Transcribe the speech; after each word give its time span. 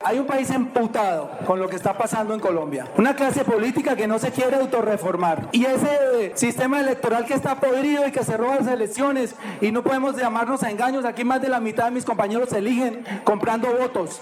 Hay 0.00 0.20
un 0.20 0.26
país 0.26 0.48
emputado 0.50 1.28
con 1.44 1.58
lo 1.58 1.68
que 1.68 1.74
está 1.74 1.98
pasando 1.98 2.32
en 2.32 2.38
Colombia. 2.38 2.86
Una 2.96 3.16
clase 3.16 3.44
política 3.44 3.96
que 3.96 4.06
no 4.06 4.20
se 4.20 4.30
quiere 4.30 4.54
autorreformar. 4.54 5.48
Y 5.50 5.64
ese 5.64 6.30
sistema 6.36 6.78
electoral 6.78 7.24
que 7.24 7.34
está 7.34 7.56
podrido 7.56 8.06
y 8.06 8.12
que 8.12 8.22
se 8.22 8.36
roba 8.36 8.60
las 8.60 8.68
elecciones. 8.68 9.34
Y 9.60 9.72
no 9.72 9.82
podemos 9.82 10.16
llamarnos 10.16 10.62
a 10.62 10.70
engaños. 10.70 11.04
Aquí 11.04 11.24
más 11.24 11.42
de 11.42 11.48
la 11.48 11.58
mitad 11.58 11.86
de 11.86 11.90
mis 11.90 12.04
compañeros 12.04 12.50
se 12.50 12.58
eligen 12.58 13.04
comprando 13.24 13.74
votos. 13.74 14.20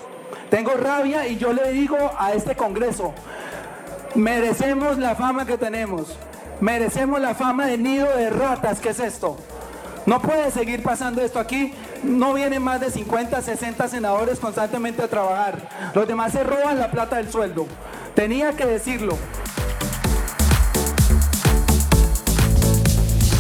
Tengo 0.49 0.73
rabia 0.79 1.29
y 1.29 1.37
yo 1.37 1.53
le 1.53 1.71
digo 1.73 1.99
a 2.19 2.33
este 2.33 2.57
Congreso, 2.57 3.13
merecemos 4.15 4.97
la 4.97 5.15
fama 5.15 5.45
que 5.45 5.59
tenemos. 5.59 6.17
Merecemos 6.59 7.21
la 7.21 7.35
fama 7.35 7.67
de 7.67 7.77
nido 7.77 8.09
de 8.17 8.31
ratas 8.31 8.81
que 8.81 8.89
es 8.89 8.99
esto. 8.99 9.37
No 10.07 10.23
puede 10.23 10.51
seguir 10.53 10.83
pasando 10.83 11.21
esto 11.21 11.39
aquí. 11.39 11.75
No 12.03 12.35
vienen 12.35 12.63
más 12.63 12.81
de 12.81 12.91
50, 12.91 13.41
60 13.43 13.89
senadores 13.89 14.39
constantemente 14.39 15.03
a 15.03 15.09
trabajar. 15.09 15.93
Los 15.95 16.07
demás 16.07 16.33
se 16.33 16.45
roban 16.45 16.79
la 16.79 16.91
plata 16.91 17.17
del 17.17 17.31
sueldo. 17.31 17.67
Tenía 18.15 18.53
que 18.53 18.67
decirlo. 18.67 19.17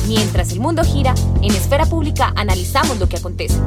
Mientras 0.08 0.52
el 0.52 0.60
mundo 0.60 0.82
gira, 0.84 1.14
en 1.42 1.50
Esfera 1.50 1.84
Pública 1.86 2.32
analizamos 2.36 2.98
lo 2.98 3.08
que 3.08 3.16
acontece. 3.16 3.58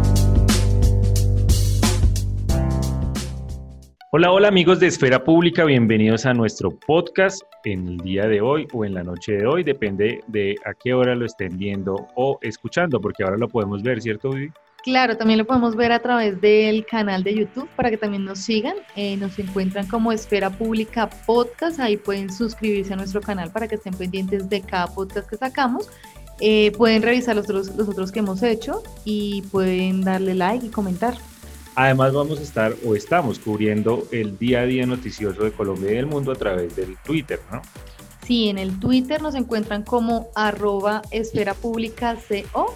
Hola, 4.11 4.31
hola 4.31 4.47
amigos 4.47 4.79
de 4.79 4.87
Esfera 4.87 5.23
Pública, 5.23 5.65
bienvenidos 5.65 6.25
a 6.25 6.33
nuestro 6.33 6.71
podcast 6.71 7.43
en 7.63 7.87
el 7.87 7.97
día 7.97 8.27
de 8.27 8.41
hoy 8.41 8.67
o 8.73 8.83
en 8.83 8.95
la 8.95 9.03
noche 9.03 9.33
de 9.33 9.45
hoy, 9.45 9.63
depende 9.63 10.23
de 10.27 10.55
a 10.65 10.73
qué 10.73 10.95
hora 10.95 11.13
lo 11.13 11.25
estén 11.25 11.57
viendo 11.59 12.07
o 12.15 12.39
escuchando, 12.41 12.99
porque 12.99 13.23
ahora 13.23 13.37
lo 13.37 13.47
podemos 13.49 13.83
ver, 13.83 14.01
¿cierto, 14.01 14.31
Vivi? 14.31 14.51
Claro, 14.83 15.17
también 15.17 15.39
lo 15.39 15.45
podemos 15.45 15.75
ver 15.75 15.91
a 15.91 15.99
través 15.99 16.39
del 16.39 16.85
canal 16.85 17.23
de 17.23 17.35
YouTube 17.35 17.67
para 17.75 17.89
que 17.89 17.97
también 17.97 18.23
nos 18.23 18.39
sigan. 18.39 18.75
Eh, 18.95 19.17
nos 19.17 19.37
encuentran 19.37 19.87
como 19.87 20.11
Esfera 20.11 20.49
Pública 20.49 21.09
Podcast, 21.25 21.79
ahí 21.79 21.97
pueden 21.97 22.31
suscribirse 22.31 22.93
a 22.93 22.95
nuestro 22.95 23.21
canal 23.21 23.51
para 23.51 23.67
que 23.67 23.75
estén 23.75 23.93
pendientes 23.93 24.49
de 24.49 24.61
cada 24.61 24.87
podcast 24.87 25.29
que 25.29 25.35
sacamos. 25.35 25.89
Eh, 26.39 26.71
pueden 26.77 27.01
revisar 27.01 27.35
los 27.35 27.45
otros, 27.45 27.75
los 27.75 27.89
otros 27.89 28.11
que 28.13 28.19
hemos 28.19 28.41
hecho 28.41 28.81
y 29.03 29.41
pueden 29.51 30.01
darle 30.01 30.33
like 30.35 30.65
y 30.65 30.69
comentar. 30.69 31.15
Además 31.75 32.13
vamos 32.13 32.39
a 32.39 32.43
estar 32.43 32.73
o 32.85 32.95
estamos 32.95 33.39
cubriendo 33.39 34.07
el 34.11 34.37
día 34.37 34.61
a 34.61 34.65
día 34.65 34.85
noticioso 34.85 35.43
de 35.43 35.51
Colombia 35.51 35.91
y 35.91 35.95
del 35.95 36.05
mundo 36.05 36.31
a 36.31 36.35
través 36.35 36.75
del 36.75 36.97
Twitter, 37.03 37.41
¿no? 37.51 37.61
Sí, 38.25 38.49
en 38.49 38.57
el 38.57 38.79
Twitter 38.79 39.21
nos 39.21 39.35
encuentran 39.35 39.83
como 39.83 40.29
arroba 40.35 41.01
esfera 41.11 41.53
pública 41.53 42.15
CO 42.15 42.75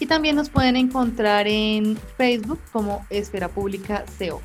y 0.00 0.06
también 0.06 0.34
nos 0.34 0.48
pueden 0.48 0.76
encontrar 0.76 1.46
en 1.46 1.96
Facebook 2.16 2.58
como 2.72 3.06
esfera 3.10 3.48
pública 3.48 4.04
CO. 4.18 4.40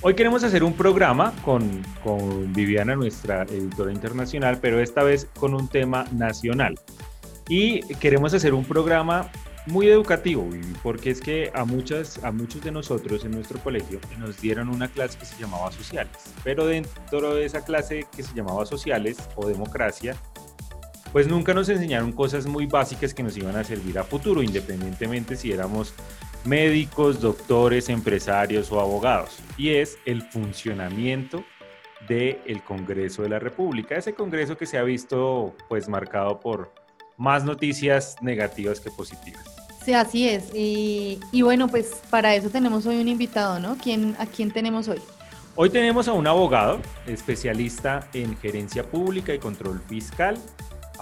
Hoy 0.00 0.14
queremos 0.14 0.42
hacer 0.42 0.64
un 0.64 0.72
programa 0.72 1.32
con, 1.44 1.82
con 2.02 2.52
Viviana, 2.52 2.96
nuestra 2.96 3.42
editora 3.42 3.92
internacional, 3.92 4.58
pero 4.60 4.80
esta 4.80 5.04
vez 5.04 5.28
con 5.38 5.54
un 5.54 5.68
tema 5.68 6.06
nacional. 6.10 6.74
Y 7.48 7.82
queremos 7.96 8.34
hacer 8.34 8.54
un 8.54 8.64
programa 8.64 9.30
muy 9.66 9.88
educativo, 9.88 10.48
porque 10.82 11.10
es 11.10 11.20
que 11.20 11.52
a, 11.54 11.64
muchas, 11.64 12.22
a 12.24 12.32
muchos 12.32 12.62
de 12.64 12.72
nosotros 12.72 13.24
en 13.24 13.30
nuestro 13.30 13.60
colegio 13.60 14.00
nos 14.18 14.40
dieron 14.40 14.68
una 14.70 14.88
clase 14.88 15.18
que 15.18 15.24
se 15.24 15.40
llamaba 15.40 15.70
sociales, 15.70 16.16
pero 16.42 16.66
dentro 16.66 17.34
de 17.34 17.44
esa 17.44 17.64
clase 17.64 18.06
que 18.16 18.24
se 18.24 18.34
llamaba 18.34 18.66
sociales 18.66 19.18
o 19.36 19.46
democracia, 19.46 20.16
pues 21.12 21.28
nunca 21.28 21.52
nos 21.54 21.68
enseñaron 21.68 22.12
cosas 22.12 22.46
muy 22.46 22.66
básicas 22.66 23.12
que 23.12 23.22
nos 23.22 23.36
iban 23.36 23.56
a 23.56 23.64
servir 23.64 23.98
a 23.98 24.04
futuro, 24.04 24.42
independientemente 24.42 25.36
si 25.36 25.52
éramos 25.52 25.94
médicos, 26.44 27.20
doctores, 27.20 27.88
empresarios 27.88 28.72
o 28.72 28.80
abogados, 28.80 29.38
y 29.56 29.70
es 29.70 29.98
el 30.06 30.22
funcionamiento 30.22 31.44
del 32.08 32.62
Congreso 32.64 33.22
de 33.22 33.28
la 33.28 33.38
República, 33.38 33.96
ese 33.96 34.14
Congreso 34.14 34.56
que 34.56 34.66
se 34.66 34.78
ha 34.78 34.82
visto 34.82 35.54
pues 35.68 35.88
marcado 35.88 36.40
por 36.40 36.72
más 37.16 37.44
noticias 37.44 38.16
negativas 38.22 38.80
que 38.80 38.90
positivas. 38.90 39.44
Sí, 39.84 39.94
así 39.94 40.28
es. 40.28 40.50
Y, 40.54 41.42
bueno, 41.42 41.68
pues 41.68 42.02
para 42.08 42.34
eso 42.34 42.50
tenemos 42.50 42.86
hoy 42.86 43.00
un 43.00 43.08
invitado, 43.08 43.58
¿no? 43.58 43.76
¿Quién, 43.76 44.14
¿A 44.18 44.26
quién 44.26 44.52
tenemos 44.52 44.88
hoy? 44.88 45.00
Hoy 45.54 45.70
tenemos 45.70 46.08
a 46.08 46.12
un 46.12 46.26
abogado 46.26 46.80
especialista 47.06 48.08
en 48.14 48.36
gerencia 48.38 48.84
pública 48.84 49.34
y 49.34 49.38
control 49.38 49.80
fiscal, 49.88 50.38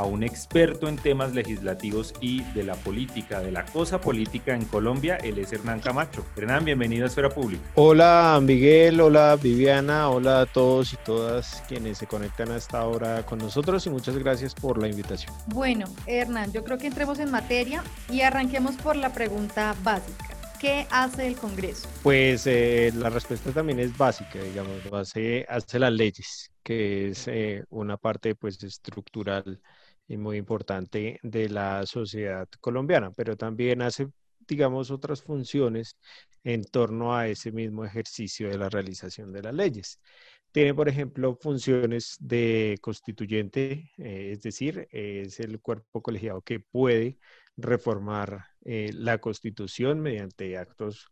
a 0.00 0.04
un 0.04 0.22
experto 0.22 0.88
en 0.88 0.96
temas 0.96 1.34
legislativos 1.34 2.14
y 2.22 2.42
de 2.54 2.62
la 2.62 2.74
política, 2.74 3.40
de 3.40 3.52
la 3.52 3.66
cosa 3.66 4.00
política 4.00 4.54
en 4.54 4.64
Colombia. 4.64 5.16
Él 5.16 5.38
es 5.38 5.52
Hernán 5.52 5.80
Camacho. 5.80 6.24
Hernán, 6.36 6.64
bienvenido 6.64 7.04
a 7.04 7.08
Esfera 7.08 7.28
Pública. 7.28 7.62
Hola 7.74 8.40
Miguel, 8.42 8.98
hola 9.02 9.36
Viviana, 9.36 10.08
hola 10.08 10.40
a 10.40 10.46
todos 10.46 10.94
y 10.94 10.96
todas 11.04 11.62
quienes 11.68 11.98
se 11.98 12.06
conectan 12.06 12.50
hasta 12.50 12.78
ahora 12.78 13.26
con 13.26 13.38
nosotros 13.38 13.86
y 13.86 13.90
muchas 13.90 14.16
gracias 14.16 14.54
por 14.54 14.80
la 14.80 14.88
invitación. 14.88 15.34
Bueno, 15.48 15.84
Hernán, 16.06 16.50
yo 16.50 16.64
creo 16.64 16.78
que 16.78 16.86
entremos 16.86 17.18
en 17.18 17.30
materia 17.30 17.84
y 18.08 18.22
arranquemos 18.22 18.76
por 18.76 18.96
la 18.96 19.12
pregunta 19.12 19.74
básica. 19.82 20.34
¿Qué 20.58 20.86
hace 20.90 21.26
el 21.26 21.36
Congreso? 21.36 21.88
Pues 22.02 22.46
eh, 22.46 22.90
la 22.94 23.10
respuesta 23.10 23.50
también 23.50 23.80
es 23.80 23.96
básica, 23.96 24.38
digamos, 24.42 24.80
hace, 24.92 25.44
hace 25.48 25.78
las 25.78 25.92
leyes, 25.92 26.50
que 26.62 27.08
es 27.08 27.28
eh, 27.28 27.64
una 27.68 27.98
parte 27.98 28.34
pues 28.34 28.62
estructural 28.62 29.60
y 30.10 30.16
muy 30.16 30.38
importante 30.38 31.20
de 31.22 31.48
la 31.48 31.86
sociedad 31.86 32.48
colombiana, 32.60 33.12
pero 33.12 33.36
también 33.36 33.80
hace, 33.80 34.08
digamos, 34.40 34.90
otras 34.90 35.22
funciones 35.22 35.96
en 36.42 36.64
torno 36.64 37.14
a 37.14 37.28
ese 37.28 37.52
mismo 37.52 37.84
ejercicio 37.84 38.48
de 38.50 38.58
la 38.58 38.68
realización 38.68 39.32
de 39.32 39.42
las 39.42 39.54
leyes. 39.54 40.00
Tiene, 40.50 40.74
por 40.74 40.88
ejemplo, 40.88 41.36
funciones 41.40 42.16
de 42.18 42.76
constituyente, 42.80 43.92
eh, 43.98 44.32
es 44.32 44.42
decir, 44.42 44.88
es 44.90 45.38
el 45.38 45.60
cuerpo 45.60 46.02
colegiado 46.02 46.42
que 46.42 46.58
puede 46.58 47.18
reformar 47.56 48.46
eh, 48.64 48.90
la 48.92 49.18
constitución 49.18 50.00
mediante 50.00 50.58
actos 50.58 51.06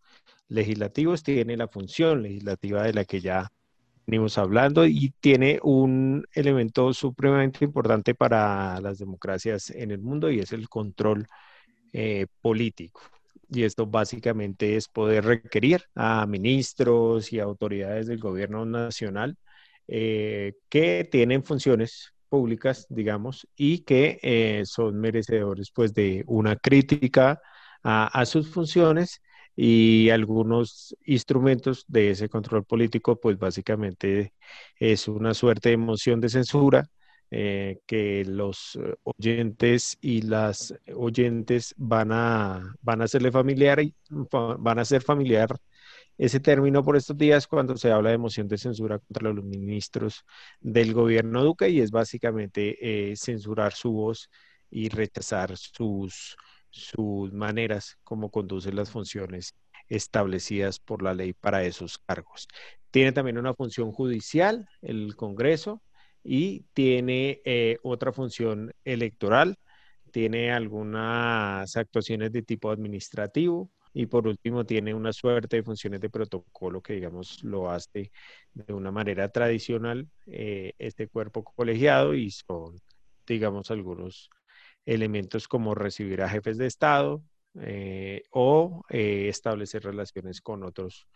legislativos. 0.48 1.22
Tiene 1.22 1.56
la 1.56 1.68
función 1.68 2.22
legislativa 2.24 2.82
de 2.82 2.94
la 2.94 3.04
que 3.04 3.20
ya 3.20 3.52
venimos 4.08 4.38
hablando 4.38 4.86
y 4.86 5.12
tiene 5.20 5.60
un 5.62 6.26
elemento 6.32 6.94
supremamente 6.94 7.62
importante 7.66 8.14
para 8.14 8.80
las 8.80 8.96
democracias 8.98 9.68
en 9.68 9.90
el 9.90 10.00
mundo 10.00 10.30
y 10.30 10.38
es 10.40 10.52
el 10.52 10.66
control 10.70 11.26
eh, 11.92 12.26
político. 12.40 13.02
Y 13.50 13.64
esto 13.64 13.86
básicamente 13.86 14.76
es 14.76 14.88
poder 14.88 15.26
requerir 15.26 15.82
a 15.94 16.24
ministros 16.26 17.34
y 17.34 17.38
autoridades 17.38 18.06
del 18.06 18.18
gobierno 18.18 18.64
nacional 18.64 19.36
eh, 19.86 20.54
que 20.70 21.06
tienen 21.10 21.44
funciones 21.44 22.14
públicas, 22.30 22.86
digamos, 22.88 23.46
y 23.56 23.80
que 23.80 24.18
eh, 24.22 24.62
son 24.64 24.98
merecedores 24.98 25.70
pues 25.70 25.92
de 25.92 26.24
una 26.26 26.56
crítica 26.56 27.42
a, 27.82 28.06
a 28.06 28.24
sus 28.24 28.48
funciones 28.50 29.20
y 29.60 30.10
algunos 30.10 30.96
instrumentos 31.04 31.84
de 31.88 32.10
ese 32.12 32.28
control 32.28 32.64
político, 32.64 33.18
pues 33.18 33.38
básicamente 33.38 34.32
es 34.76 35.08
una 35.08 35.34
suerte 35.34 35.70
de 35.70 35.76
moción 35.76 36.20
de 36.20 36.28
censura 36.28 36.88
eh, 37.32 37.80
que 37.84 38.24
los 38.24 38.76
eh, 38.80 38.94
oyentes 39.02 39.98
y 40.00 40.22
las 40.22 40.72
oyentes 40.94 41.74
van 41.76 42.12
a, 42.12 42.72
van 42.82 43.00
a 43.00 43.04
hacerle 43.06 43.32
familiar 43.32 43.80
y 43.80 43.96
van 44.30 44.78
a 44.78 44.82
hacer 44.82 45.02
familiar 45.02 45.48
ese 46.18 46.38
término 46.38 46.84
por 46.84 46.96
estos 46.96 47.18
días 47.18 47.48
cuando 47.48 47.76
se 47.76 47.90
habla 47.90 48.10
de 48.10 48.18
moción 48.18 48.46
de 48.46 48.58
censura 48.58 49.00
contra 49.00 49.32
los 49.32 49.44
ministros 49.44 50.24
del 50.60 50.94
gobierno 50.94 51.42
Duque 51.42 51.68
y 51.68 51.80
es 51.80 51.90
básicamente 51.90 53.10
eh, 53.10 53.16
censurar 53.16 53.72
su 53.72 53.90
voz 53.90 54.30
y 54.70 54.88
rechazar 54.88 55.56
sus 55.56 56.36
sus 56.70 57.32
maneras 57.32 57.98
como 58.04 58.30
conducen 58.30 58.76
las 58.76 58.90
funciones 58.90 59.54
establecidas 59.88 60.78
por 60.78 61.02
la 61.02 61.14
ley 61.14 61.32
para 61.32 61.64
esos 61.64 61.98
cargos. 61.98 62.48
Tiene 62.90 63.12
también 63.12 63.38
una 63.38 63.54
función 63.54 63.92
judicial, 63.92 64.68
el 64.82 65.16
Congreso, 65.16 65.82
y 66.22 66.64
tiene 66.74 67.40
eh, 67.44 67.78
otra 67.82 68.12
función 68.12 68.72
electoral, 68.84 69.56
tiene 70.10 70.52
algunas 70.52 71.76
actuaciones 71.76 72.32
de 72.32 72.42
tipo 72.42 72.70
administrativo 72.70 73.70
y 73.92 74.06
por 74.06 74.26
último 74.26 74.64
tiene 74.64 74.94
una 74.94 75.12
suerte 75.12 75.56
de 75.56 75.62
funciones 75.62 76.00
de 76.00 76.10
protocolo 76.10 76.82
que 76.82 76.94
digamos 76.94 77.42
lo 77.44 77.70
hace 77.70 78.10
de 78.52 78.72
una 78.72 78.90
manera 78.90 79.28
tradicional 79.28 80.08
eh, 80.26 80.72
este 80.78 81.08
cuerpo 81.08 81.42
colegiado 81.44 82.14
y 82.14 82.30
son 82.30 82.78
digamos 83.26 83.70
algunos 83.70 84.30
elementos 84.88 85.48
como 85.48 85.74
recibir 85.74 86.22
a 86.22 86.28
jefes 86.28 86.56
de 86.56 86.66
Estado 86.66 87.22
eh, 87.60 88.22
o 88.30 88.82
eh, 88.88 89.28
establecer 89.28 89.84
relaciones 89.84 90.40
con 90.40 90.62
otros 90.64 91.06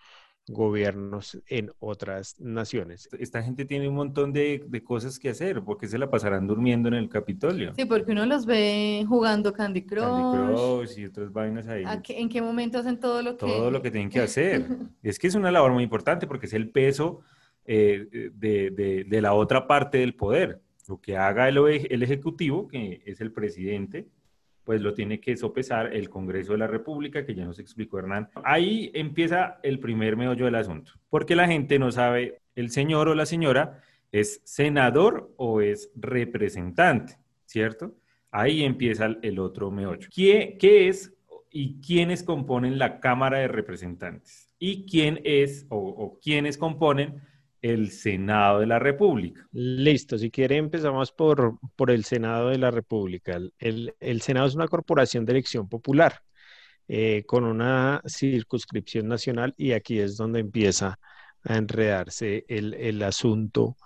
gobiernos 0.49 1.41
en 1.47 1.71
otras 1.79 2.39
naciones. 2.41 3.09
Esta 3.19 3.43
gente 3.43 3.65
tiene 3.65 3.89
un 3.89 3.95
montón 3.95 4.33
de, 4.33 4.83
cosas 4.85 5.19
que 5.19 5.29
hacer, 5.29 5.63
porque 5.63 5.87
se 5.87 5.99
la 5.99 6.11
pasarán 6.11 6.49
durmiendo 6.49 6.89
en 6.89 6.95
el 6.95 7.09
Capitolio. 7.09 7.73
Sí, 7.77 7.85
porque 7.85 8.11
uno 8.11 8.27
los 8.27 8.45
ve 8.45 9.05
jugando 9.09 9.53
Candy 9.53 9.87
Crush. 9.87 10.03
Candy 10.03 10.53
Crush 10.53 10.99
y 10.99 11.05
otras 11.07 11.33
vainas 11.33 11.69
ahí. 11.69 11.85
¿En 12.09 12.29
qué 12.29 12.43
momento 12.43 12.79
hacen 12.79 12.99
todo 12.99 13.23
lo 13.23 13.37
que...? 13.37 13.47
Todo 13.47 13.71
lo 13.71 13.81
que 13.81 13.93
tienen 13.93 14.11
que 14.11 14.21
hacer. 14.21 14.67
es 15.03 15.19
que 15.19 15.29
es 15.29 15.37
una 15.37 15.53
labor 15.53 15.73
muy 15.73 15.85
importante 15.85 16.27
porque 16.27 16.47
es 16.47 16.55
el 16.55 16.71
peso 16.71 17.21
eh, 17.65 18.31
de, 18.35 19.05
de, 19.07 19.21
la 19.23 19.35
otra 19.35 19.69
parte 19.69 19.99
del 19.99 20.17
poder. 20.17 20.61
Lo 20.89 21.01
que 21.01 21.17
haga 21.17 21.49
el, 21.49 22.03
Ejecutivo, 22.03 22.67
que 22.67 23.03
es 23.07 23.21
el 23.21 23.33
presidente, 23.33 24.07
pues 24.65 24.81
lo 24.81 24.95
tiene 24.95 25.21
que 25.21 25.37
sopesar 25.37 25.95
el 25.95 26.09
Congreso 26.09 26.53
de 26.53 26.59
la 26.59 26.67
República, 26.67 27.25
que 27.25 27.35
ya 27.35 27.45
nos 27.45 27.59
explicó 27.59 27.99
Hernán. 27.99 28.29
Ahí 28.45 28.91
empieza 28.95 29.59
el 29.63 29.79
primer 29.79 30.17
meollo 30.17 30.45
del 30.45 30.55
asunto, 30.55 30.93
porque 31.09 31.37
la 31.37 31.47
gente 31.47 31.79
no 31.79 31.91
sabe, 31.91 32.41
el 32.55 32.71
señor 32.71 33.09
o 33.09 33.15
la 33.15 33.27
señora 33.27 33.81
es 34.11 34.41
senador 34.45 35.33
o 35.37 35.61
es 35.61 35.91
representante, 35.95 37.17
¿cierto? 37.47 37.95
Ahí 38.31 38.63
empieza 38.63 39.17
el 39.23 39.39
otro 39.39 39.71
meollo. 39.71 40.09
¿Qué, 40.15 40.57
qué 40.59 40.89
es 40.89 41.13
y 41.51 41.81
quiénes 41.81 42.23
componen 42.23 42.79
la 42.79 43.01
Cámara 43.01 43.39
de 43.39 43.49
Representantes? 43.49 44.49
¿Y 44.59 44.87
quién 44.87 45.21
es 45.25 45.67
o, 45.69 45.77
o 45.77 46.19
quiénes 46.21 46.57
componen 46.57 47.21
el 47.63 47.93
Senado 47.93 48.59
de 48.61 48.67
la 48.67 48.81
República. 48.81 49.47
Listo, 49.53 50.19
si 50.19 50.31
quiere 50.31 50.57
empezamos 50.57 51.13
por, 51.13 51.59
por 51.77 51.91
el 51.91 52.05
Senado 52.05 52.49
de 52.49 52.59
la 52.59 52.73
República. 52.73 53.39
El, 53.59 54.21
Senado 54.21 54.49
es 54.49 54.57
una 54.57 54.69
corporación 54.69 55.25
de 55.25 55.33
elección 55.33 55.69
popular 55.69 56.21
eh, 56.89 57.23
con 57.27 57.45
una 57.45 58.03
circunscripción 58.07 59.07
nacional 59.07 59.55
y 59.57 59.73
aquí 59.73 60.01
es 60.01 60.17
donde 60.17 60.41
empieza 60.41 60.99
a 61.45 61.57
enredarse 61.57 62.45
el, 62.49 63.03
asunto 63.03 63.77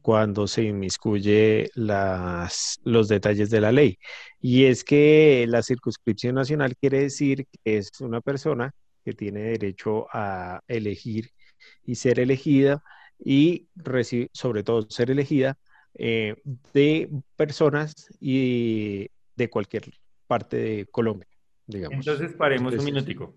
cuando 0.00 0.46
se 0.46 0.62
inmiscuye 0.62 1.70
las, 1.74 2.80
los 2.84 3.08
detalles 3.08 3.50
de 3.50 3.60
la 3.60 3.72
ley. 3.72 3.98
Y 4.40 4.64
es 4.64 4.82
que 4.82 5.44
la 5.48 5.62
circunscripción 5.62 6.34
nacional 6.34 6.76
quiere 6.76 7.00
decir 7.00 7.46
que 7.46 7.78
es 7.78 8.00
una 8.00 8.20
persona 8.22 8.72
que 9.04 9.12
tiene 9.12 9.40
derecho 9.40 10.06
a 10.12 10.62
elegir 10.68 11.30
y 11.84 11.96
ser 11.96 12.20
elegida 12.20 12.82
y 13.18 13.68
sobre 14.32 14.62
todo 14.62 14.88
ser 14.88 15.10
elegida 15.10 15.56
eh, 15.94 16.36
de 16.72 17.08
personas 17.36 18.08
y 18.20 19.08
de 19.34 19.50
cualquier 19.50 19.84
parte 20.26 20.56
de 20.56 20.86
Colombia, 20.86 21.28
digamos. 21.66 22.06
Entonces 22.06 22.36
paremos 22.36 22.74
un 22.74 22.84
minutico. 22.84 23.34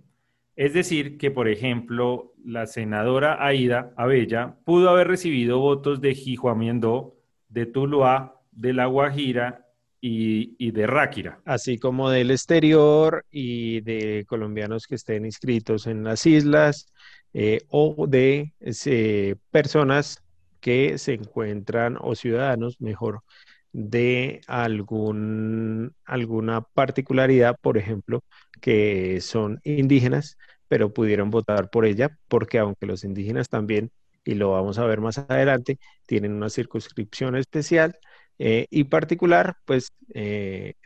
Es 0.56 0.74
decir, 0.74 1.18
que 1.18 1.31
por 1.31 1.48
ejemplo, 1.48 2.34
la 2.44 2.68
senadora 2.68 3.46
Aida 3.46 3.94
Abella 3.96 4.58
pudo 4.66 4.90
haber 4.90 5.08
recibido 5.08 5.60
votos 5.60 6.02
de 6.02 6.14
Jijuamiendo, 6.16 7.16
de 7.48 7.66
Tuluá, 7.66 8.42
de 8.52 8.74
La 8.74 8.88
Guajira 8.88 9.66
y, 10.02 10.56
y, 10.58 10.72
de 10.72 10.86
Ráquira. 10.86 11.40
Así 11.46 11.78
como 11.78 12.10
del 12.10 12.31
exterior 12.31 13.26
y 13.31 13.81
de 13.81 14.26
colombianos 14.28 14.86
que 14.86 14.96
estén 14.96 15.26
inscritos 15.26 15.88
en 15.88 16.04
las 16.04 16.26
islas 16.26 16.88
eh, 17.34 17.62
o 17.70 18.08
de 18.08 18.54
eh, 18.62 19.36
personas 19.52 20.24
que 20.60 20.98
se 20.98 21.14
encuentran 21.14 21.98
o 22.02 22.16
ciudadanos, 22.16 22.81
mejor, 22.81 23.22
de 23.72 24.42
algún, 24.48 25.94
alguna 26.06 26.62
particularidad, 26.62 27.56
por 27.62 27.78
ejemplo, 27.78 28.24
que 28.62 29.22
son 29.22 29.60
indígenas, 29.64 30.38
pero 30.68 30.94
pudieron 30.94 31.30
votar 31.30 31.70
por 31.70 31.86
ella, 31.86 32.18
porque 32.28 32.60
aunque 32.60 32.86
los 32.88 33.04
indígenas 33.04 33.50
también, 33.50 33.92
y 34.26 34.36
lo 34.36 34.52
vamos 34.52 34.78
a 34.80 34.86
ver 34.86 35.02
más 35.02 35.18
adelante, 35.18 35.80
tienen 36.08 36.34
una 36.34 36.50
circunscripción 36.50 37.36
especial 37.36 37.98
eh, 38.40 38.68
y 38.70 38.86
particular, 38.86 39.56
pues 39.66 39.94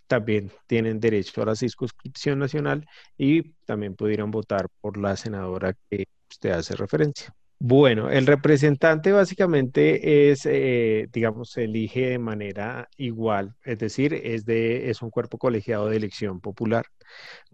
también 0.08 0.52
tienen 0.68 1.00
derecho 1.00 1.42
a 1.42 1.46
la 1.46 1.56
circunscripción 1.56 2.40
nacional 2.40 2.86
y 3.18 3.54
también 3.66 3.96
pudieron 3.96 4.32
votar 4.32 4.68
por 4.82 4.98
la 4.98 5.16
senadora 5.18 5.74
que 5.90 6.06
usted 6.34 6.52
hace 6.52 6.76
referencia. 6.76 7.34
Bueno, 7.60 8.10
el 8.10 8.28
representante 8.28 9.12
básicamente 9.14 10.30
es, 10.32 10.46
eh, 10.46 11.08
digamos, 11.14 11.52
se 11.52 11.64
elige 11.64 12.10
de 12.10 12.20
manera 12.20 12.90
igual, 12.98 13.56
es 13.64 13.78
decir, 13.78 14.14
es, 14.14 14.46
de, 14.46 14.90
es 14.90 15.02
un 15.02 15.10
cuerpo 15.10 15.38
colegiado 15.38 15.88
de 15.88 15.96
elección 15.98 16.42
popular. 16.42 16.86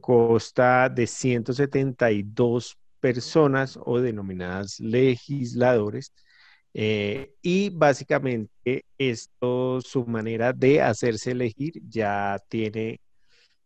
Consta 0.01 0.89
de 0.89 1.05
172 1.07 2.77
personas 2.99 3.77
o 3.83 3.99
denominadas 3.99 4.79
legisladores. 4.79 6.13
Eh, 6.73 7.31
y 7.41 7.69
básicamente 7.69 8.85
esto, 8.97 9.81
su 9.81 10.05
manera 10.05 10.53
de 10.53 10.81
hacerse 10.81 11.31
elegir 11.31 11.73
ya 11.87 12.37
tiene, 12.49 12.99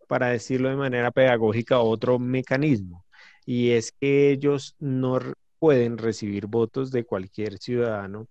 para 0.08 0.30
decirlo 0.30 0.70
de 0.70 0.76
manera 0.78 1.12
pedagógica, 1.12 1.80
otro 1.80 2.20
mecanismo 2.20 3.03
y 3.46 3.72
es 3.72 3.92
que 3.92 4.32
ellos 4.32 4.76
no 4.80 5.20
pueden 5.60 5.98
recibir 5.98 6.48
votos 6.48 6.92
de 6.92 7.06
cualquier 7.06 7.58
ciudadano 7.58 8.28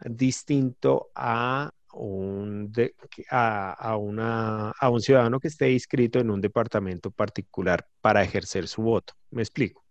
distinto 0.00 1.10
a 1.14 1.72
un, 1.92 2.72
a, 3.30 3.96
una, 3.96 4.70
a 4.70 4.90
un 4.90 5.00
ciudadano 5.00 5.40
que 5.40 5.48
esté 5.48 5.72
inscrito 5.72 6.20
en 6.20 6.30
un 6.30 6.40
departamento 6.40 7.10
particular 7.10 7.86
para 8.00 8.22
ejercer 8.22 8.68
su 8.68 8.82
voto. 8.82 9.14
Me 9.30 9.42
explico. 9.42 9.84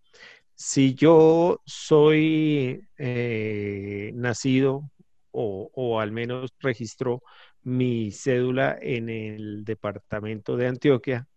Si 0.55 0.95
yo 0.95 1.61
soy 1.65 2.87
eh, 2.97 4.11
nacido 4.15 4.89
o, 5.31 5.69
o, 5.73 5.99
al 5.99 6.11
menos 6.11 6.51
registro 6.59 7.21
mi 7.63 8.11
cédula 8.11 8.77
en 8.81 9.09
el 9.09 9.65
departamento 9.65 10.55
de 10.57 10.67
Antioquia 10.67 11.27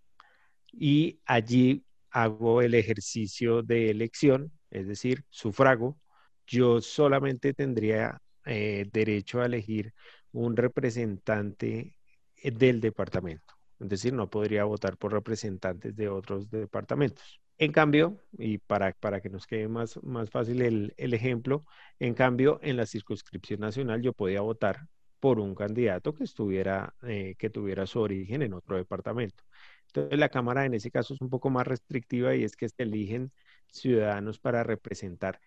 y 0.72 1.20
allí 1.26 1.84
hago 2.10 2.62
el 2.62 2.74
ejercicio 2.74 3.62
de 3.62 3.90
elección, 3.90 4.52
es 4.70 4.86
decir, 4.86 5.24
sufrago, 5.30 5.98
yo 6.46 6.80
solamente 6.80 7.54
tendría 7.54 8.20
eh, 8.44 8.86
derecho 8.92 9.40
a 9.40 9.46
elegir 9.46 9.92
un 10.32 10.56
representante 10.56 11.96
eh, 12.36 12.50
del 12.50 12.80
departamento. 12.80 13.54
Es 13.78 13.88
decir, 13.88 14.12
no 14.12 14.28
podría 14.28 14.64
votar 14.64 14.96
por 14.96 15.12
representantes 15.12 15.96
de 15.96 16.08
otros 16.08 16.50
departamentos. 16.50 17.40
En 17.58 17.72
cambio, 17.72 18.18
y 18.32 18.58
para, 18.58 18.92
para 18.92 19.20
que 19.20 19.28
nos 19.30 19.46
quede 19.46 19.68
más, 19.68 20.02
más 20.02 20.30
fácil 20.30 20.62
el, 20.62 20.94
el 20.96 21.14
ejemplo, 21.14 21.64
en 21.98 22.14
cambio, 22.14 22.58
en 22.62 22.76
la 22.76 22.86
circunscripción 22.86 23.60
nacional 23.60 24.00
yo 24.02 24.12
podía 24.12 24.40
votar 24.40 24.86
por 25.20 25.38
un 25.38 25.54
candidato 25.54 26.14
que 26.14 26.24
estuviera, 26.24 26.94
eh, 27.02 27.34
que 27.38 27.50
tuviera 27.50 27.86
su 27.86 28.00
origen 28.00 28.42
en 28.42 28.54
otro 28.54 28.76
departamento. 28.76 29.44
Entonces 29.94 30.18
la 30.18 30.28
Cámara 30.28 30.64
en 30.64 30.74
ese 30.74 30.90
caso 30.90 31.14
es 31.14 31.20
un 31.20 31.30
poco 31.30 31.50
más 31.50 31.66
restrictiva 31.66 32.34
y 32.34 32.44
es 32.44 32.56
que 32.56 32.68
se 32.68 32.82
eligen 32.82 33.32
ciudadanos 33.68 34.38
para 34.38 34.62
representar 34.62 35.40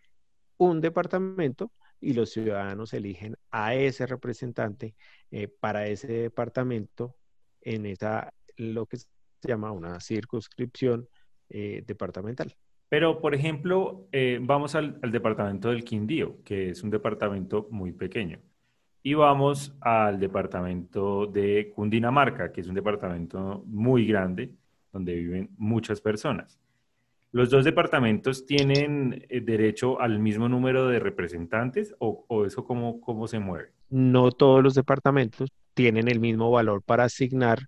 un 0.58 0.82
departamento 0.82 1.72
y 2.00 2.14
los 2.14 2.32
ciudadanos 2.32 2.94
eligen 2.94 3.36
a 3.52 3.76
ese 3.76 4.06
representante 4.06 4.96
eh, 5.32 5.48
para 5.48 5.88
ese 5.88 6.08
departamento 6.08 7.16
en 7.62 7.86
esa 7.86 8.34
lo 8.58 8.86
que 8.86 8.98
se 8.98 9.08
llama 9.42 9.72
una 9.72 10.00
circunscripción 10.00 11.08
eh, 11.50 11.84
departamental. 11.86 12.56
Pero, 12.90 13.20
por 13.22 13.34
ejemplo, 13.34 14.08
eh, 14.12 14.40
vamos 14.42 14.76
al, 14.76 15.00
al, 15.02 15.12
departamento 15.12 15.70
del 15.70 15.84
Quindío, 15.84 16.44
que 16.44 16.70
es 16.70 16.84
un 16.84 16.92
departamento 16.92 17.68
muy 17.72 17.92
pequeño. 17.92 18.40
Y 19.06 19.16
vamos 19.16 19.76
al 19.82 20.18
departamento 20.18 21.28
de 21.28 21.74
Cundinamarca, 21.76 22.54
que 22.54 22.62
es 22.62 22.68
un 22.68 22.76
departamento 22.76 23.62
muy 23.68 24.08
grande, 24.08 24.56
donde 24.94 25.14
viven 25.14 25.50
muchas 25.58 26.00
personas. 26.00 26.58
¿Los 27.34 27.50
dos 27.50 27.66
departamentos 27.66 28.46
tienen 28.46 29.26
eh, 29.28 29.42
derecho 29.42 30.00
al 30.00 30.20
mismo 30.20 30.48
número 30.48 30.88
de 30.88 31.00
representantes 31.00 31.94
o, 32.00 32.46
eso 32.46 32.64
cómo, 32.64 33.02
cómo 33.02 33.28
se 33.28 33.40
mueve? 33.40 33.74
No 33.90 34.32
todos 34.32 34.64
los 34.64 34.76
departamentos 34.76 35.50
tienen 35.74 36.08
el 36.08 36.20
mismo 36.20 36.52
valor 36.52 36.82
para 36.82 37.06
asignar 37.06 37.68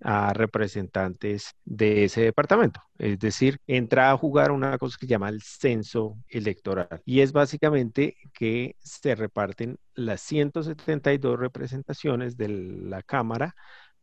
a 0.00 0.32
representantes 0.32 1.54
de 1.64 2.04
ese 2.04 2.22
departamento. 2.22 2.80
Es 2.98 3.18
decir, 3.18 3.58
entra 3.66 4.10
a 4.10 4.16
jugar 4.16 4.50
una 4.50 4.78
cosa 4.78 4.96
que 5.00 5.06
se 5.06 5.10
llama 5.10 5.28
el 5.28 5.42
censo 5.42 6.16
electoral 6.28 7.02
y 7.04 7.20
es 7.20 7.32
básicamente 7.32 8.16
que 8.32 8.76
se 8.80 9.14
reparten 9.14 9.78
las 9.94 10.20
172 10.22 11.38
representaciones 11.38 12.36
de 12.36 12.48
la 12.48 13.02
Cámara 13.02 13.54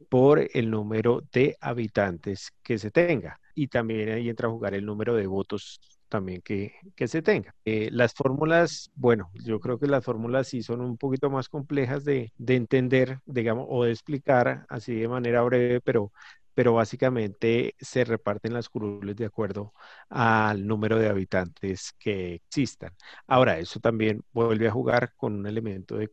por 0.09 0.47
el 0.53 0.69
número 0.69 1.21
de 1.31 1.57
habitantes 1.61 2.51
que 2.61 2.77
se 2.77 2.91
tenga. 2.91 3.39
Y 3.55 3.67
también 3.67 4.09
ahí 4.09 4.29
entra 4.29 4.47
a 4.47 4.51
jugar 4.51 4.73
el 4.73 4.85
número 4.85 5.15
de 5.15 5.27
votos 5.27 5.79
también 6.13 6.43
que, 6.43 6.73
se 7.07 7.23
tenga. 7.23 7.55
Eh, 7.65 7.89
las 7.91 8.13
fórmulas, 8.13 8.91
bueno, 8.93 9.31
yo 9.33 9.59
creo 9.59 9.79
que 9.79 9.87
las 9.87 10.05
fórmulas 10.05 10.47
sí 10.47 10.61
son 10.61 10.81
un 10.81 10.95
poquito 10.95 11.31
más 11.31 11.49
complejas 11.49 12.05
de, 12.05 12.31
entender, 12.47 13.19
digamos, 13.25 13.65
o 13.67 13.83
de 13.83 13.91
explicar 13.91 14.63
así 14.69 14.93
de 14.93 15.07
manera 15.07 15.41
breve, 15.41 15.81
pero 15.81 16.11
pero 16.55 16.73
básicamente 16.75 17.73
se 17.79 18.03
reparten 18.05 18.53
las 18.53 18.69
curules 18.69 19.15
de 19.15 19.25
acuerdo 19.25 19.73
al 20.09 20.67
número 20.67 20.99
de 20.99 21.09
habitantes 21.09 21.93
que 21.97 22.35
existan. 22.35 22.91
Ahora, 23.25 23.57
eso 23.57 23.79
también 23.79 24.21
vuelve 24.33 24.67
a 24.67 24.71
jugar 24.71 25.13
con 25.15 25.33
un 25.33 25.47
elemento 25.47 25.97
de 25.97 26.09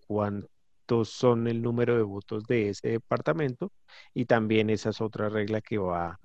son 1.04 1.46
el 1.48 1.62
número 1.62 1.96
de 1.96 2.02
votos 2.02 2.44
de 2.46 2.70
ese 2.70 2.88
departamento 2.90 3.72
y 4.14 4.26
también 4.26 4.70
esa 4.70 4.90
es 4.90 5.00
otra 5.00 5.28
regla 5.28 5.60
que 5.60 5.78
va 5.78 6.18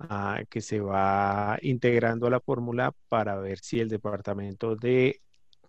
que 0.50 0.60
se 0.60 0.80
va 0.80 1.58
integrando 1.62 2.26
a 2.26 2.30
la 2.30 2.40
fórmula 2.40 2.92
para 3.08 3.36
ver 3.38 3.58
si 3.60 3.80
el 3.80 3.88
departamento 3.88 4.76
de 4.76 5.20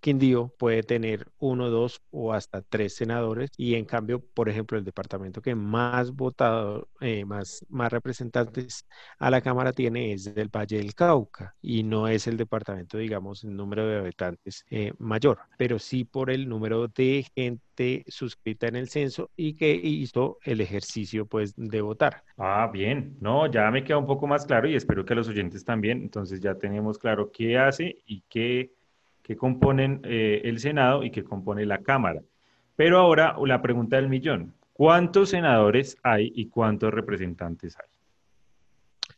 Quindío 0.07 0.53
puede 0.57 0.83
tener 0.83 1.27
uno, 1.37 1.69
dos 1.69 2.01
o 2.11 2.31
hasta 2.31 2.61
tres 2.61 2.95
senadores 2.95 3.51
y 3.57 3.75
en 3.75 3.83
cambio, 3.83 4.21
por 4.21 4.47
ejemplo, 4.47 4.77
el 4.77 4.85
departamento 4.85 5.41
que 5.41 5.53
más 5.53 6.13
votado, 6.15 6.87
eh, 7.01 7.25
más, 7.25 7.65
más 7.67 7.91
representantes 7.91 8.87
a 9.19 9.29
la 9.29 9.41
Cámara 9.41 9.73
tiene 9.73 10.13
es 10.13 10.27
el 10.27 10.47
Valle 10.47 10.77
del 10.77 10.95
Cauca 10.95 11.57
y 11.61 11.83
no 11.83 12.07
es 12.07 12.25
el 12.25 12.37
departamento, 12.37 12.97
digamos, 12.97 13.43
el 13.43 13.53
número 13.53 13.85
de 13.85 13.97
habitantes 13.97 14.63
eh, 14.69 14.93
mayor, 14.97 15.39
pero 15.57 15.77
sí 15.77 16.05
por 16.05 16.31
el 16.31 16.47
número 16.47 16.87
de 16.87 17.25
gente 17.35 18.05
suscrita 18.07 18.69
en 18.69 18.77
el 18.77 18.87
censo 18.87 19.29
y 19.35 19.55
que 19.55 19.73
hizo 19.75 20.37
el 20.45 20.61
ejercicio 20.61 21.25
pues 21.25 21.53
de 21.57 21.81
votar. 21.81 22.23
Ah, 22.37 22.69
bien, 22.71 23.17
no, 23.19 23.51
ya 23.51 23.69
me 23.71 23.83
queda 23.83 23.97
un 23.97 24.05
poco 24.05 24.25
más 24.25 24.45
claro 24.45 24.69
y 24.69 24.75
espero 24.75 25.03
que 25.03 25.15
los 25.15 25.27
oyentes 25.27 25.65
también, 25.65 26.01
entonces 26.01 26.39
ya 26.39 26.55
tenemos 26.55 26.97
claro 26.97 27.29
qué 27.29 27.57
hace 27.57 28.01
y 28.05 28.23
qué 28.29 28.76
que 29.27 29.35
componen 29.35 29.99
eh, 30.05 30.41
el 30.45 30.57
Senado 30.59 31.03
y 31.03 31.11
que 31.11 31.25
compone 31.25 31.65
la 31.65 31.79
Cámara. 31.79 32.21
Pero 32.77 32.97
ahora 32.97 33.35
la 33.45 33.61
pregunta 33.61 33.97
del 33.97 34.07
millón, 34.07 34.53
¿cuántos 34.71 35.31
senadores 35.31 35.97
hay 36.01 36.31
y 36.33 36.47
cuántos 36.47 36.93
representantes 36.93 37.75
hay? 37.77 37.89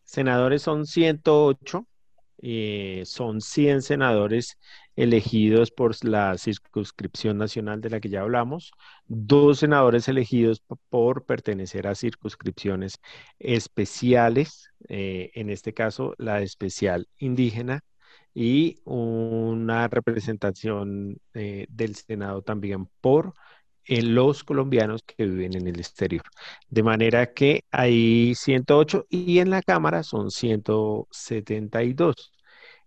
Senadores 0.03 0.63
son 0.63 0.87
108, 0.87 1.85
eh, 2.41 3.03
son 3.05 3.39
100 3.39 3.83
senadores 3.83 4.57
elegidos 4.95 5.69
por 5.69 5.93
la 6.03 6.35
circunscripción 6.39 7.37
nacional 7.37 7.79
de 7.79 7.91
la 7.91 7.99
que 7.99 8.09
ya 8.09 8.21
hablamos, 8.21 8.71
dos 9.05 9.59
senadores 9.59 10.07
elegidos 10.07 10.63
por 10.89 11.25
pertenecer 11.25 11.85
a 11.85 11.93
circunscripciones 11.93 12.99
especiales, 13.37 14.71
eh, 14.87 15.29
en 15.35 15.51
este 15.51 15.73
caso 15.73 16.15
la 16.17 16.41
especial 16.41 17.07
indígena, 17.19 17.83
y 18.33 18.79
una 18.85 19.87
representación 19.87 21.17
eh, 21.33 21.65
del 21.69 21.95
Senado 21.95 22.41
también 22.41 22.87
por 23.01 23.33
eh, 23.85 24.01
los 24.01 24.43
colombianos 24.43 25.03
que 25.03 25.25
viven 25.25 25.55
en 25.55 25.67
el 25.67 25.79
exterior. 25.79 26.23
De 26.69 26.83
manera 26.83 27.33
que 27.33 27.63
hay 27.71 28.35
108 28.35 29.07
y 29.09 29.39
en 29.39 29.49
la 29.49 29.61
Cámara 29.61 30.03
son 30.03 30.31
172. 30.31 32.31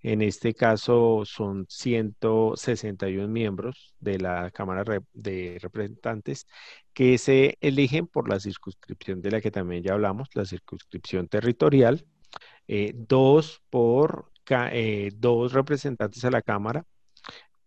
En 0.03 0.21
este 0.23 0.55
caso 0.55 1.23
son 1.25 1.67
161 1.69 3.29
miembros 3.29 3.95
de 4.01 4.19
la 4.19 4.51
Cámara 4.51 4.85
de 5.13 5.59
Representantes 5.63 6.47
que 6.93 7.19
se 7.19 7.57
eligen 7.61 8.09
por 8.09 8.29
la 8.29 8.41
circunscripción 8.41 9.23
de 9.23 9.31
la 9.31 9.41
que 9.41 9.53
también 9.53 9.83
ya 9.85 9.93
hablamos, 9.95 10.29
la 10.35 10.45
circunscripción 10.45 11.29
territorial, 11.29 12.05
eh, 12.67 12.93
dos 12.95 13.63
por 13.71 14.32
eh, 14.51 15.11
dos 15.15 15.53
representantes 15.53 16.25
a 16.25 16.31
la 16.31 16.43
Cámara 16.43 16.85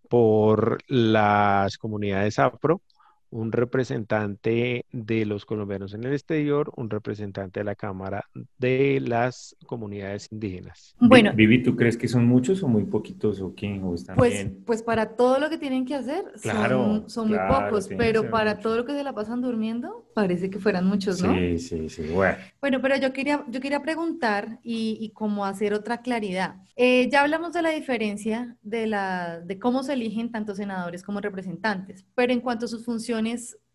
por 0.10 0.77
las 0.88 1.77
comunidades 1.77 2.39
afro 2.39 2.82
un 3.29 3.51
representante 3.51 4.86
de 4.91 5.25
los 5.25 5.46
colombianos 5.46 5.94
en 5.94 6.03
el 6.03 6.13
exterior, 6.13 6.72
un 6.75 6.89
representante 6.89 7.60
de 7.60 7.63
la 7.63 7.75
Cámara 7.75 8.25
de 8.58 9.00
las 9.01 9.55
comunidades 9.65 10.27
indígenas. 10.32 10.96
Bueno, 11.00 11.32
Vivi, 11.36 11.63
¿tú 11.63 11.75
crees 11.75 11.98
que 11.98 12.08
son 12.08 12.25
muchos 12.25 12.63
o 12.63 12.67
muy 12.67 12.86
poquitos 12.86 13.41
o 13.41 13.53
quién? 13.55 13.84
¿O 13.84 13.94
están 13.94 14.15
pues, 14.15 14.48
pues 14.65 14.84
para 14.84 15.15
todo 15.15 15.39
lo 15.39 15.50
que 15.50 15.58
tienen 15.58 15.86
que 15.86 15.96
hacer 15.96 16.24
son, 16.36 17.10
son 17.10 17.29
muy 17.29 17.39
pocos, 17.48 17.89
pero 17.98 18.29
para 18.29 18.60
todo 18.60 18.77
lo 18.77 18.86
que 18.86 18.94
se 18.94 19.03
la 19.03 19.13
pasan 19.13 19.41
durmiendo 19.41 20.10
parece 20.13 20.50
que 20.50 20.60
fueran 20.60 20.86
muchos, 20.86 21.22
¿no? 21.22 21.34
Sí, 21.34 21.60
sí, 21.60 21.89
sí, 21.89 22.03
bueno. 22.13 22.38
Bueno, 22.62 22.82
pero 22.82 22.98
yo 22.98 23.13
quería, 23.13 23.44
yo 23.50 23.60
quería 23.60 23.82
preguntar 23.82 24.60
y, 24.63 24.98
y 25.00 25.10
como 25.12 25.46
hacer 25.46 25.74
otra 25.74 26.01
claridad. 26.01 26.55
Eh, 26.77 27.08
ya 27.10 27.22
hablamos 27.22 27.53
de 27.53 27.62
la 27.62 27.70
diferencia 27.70 28.58
de, 28.62 28.86
la, 28.86 29.39
de 29.39 29.58
cómo 29.60 29.82
se 29.82 29.94
eligen 29.94 30.29
tanto 30.32 30.53
senadores 30.55 31.03
como 31.03 31.22
representantes, 31.22 32.05
pero 32.15 32.34
en 32.34 32.41
cuanto 32.41 32.65
a 32.65 32.67
sus 32.67 32.84
funciones, 32.84 33.14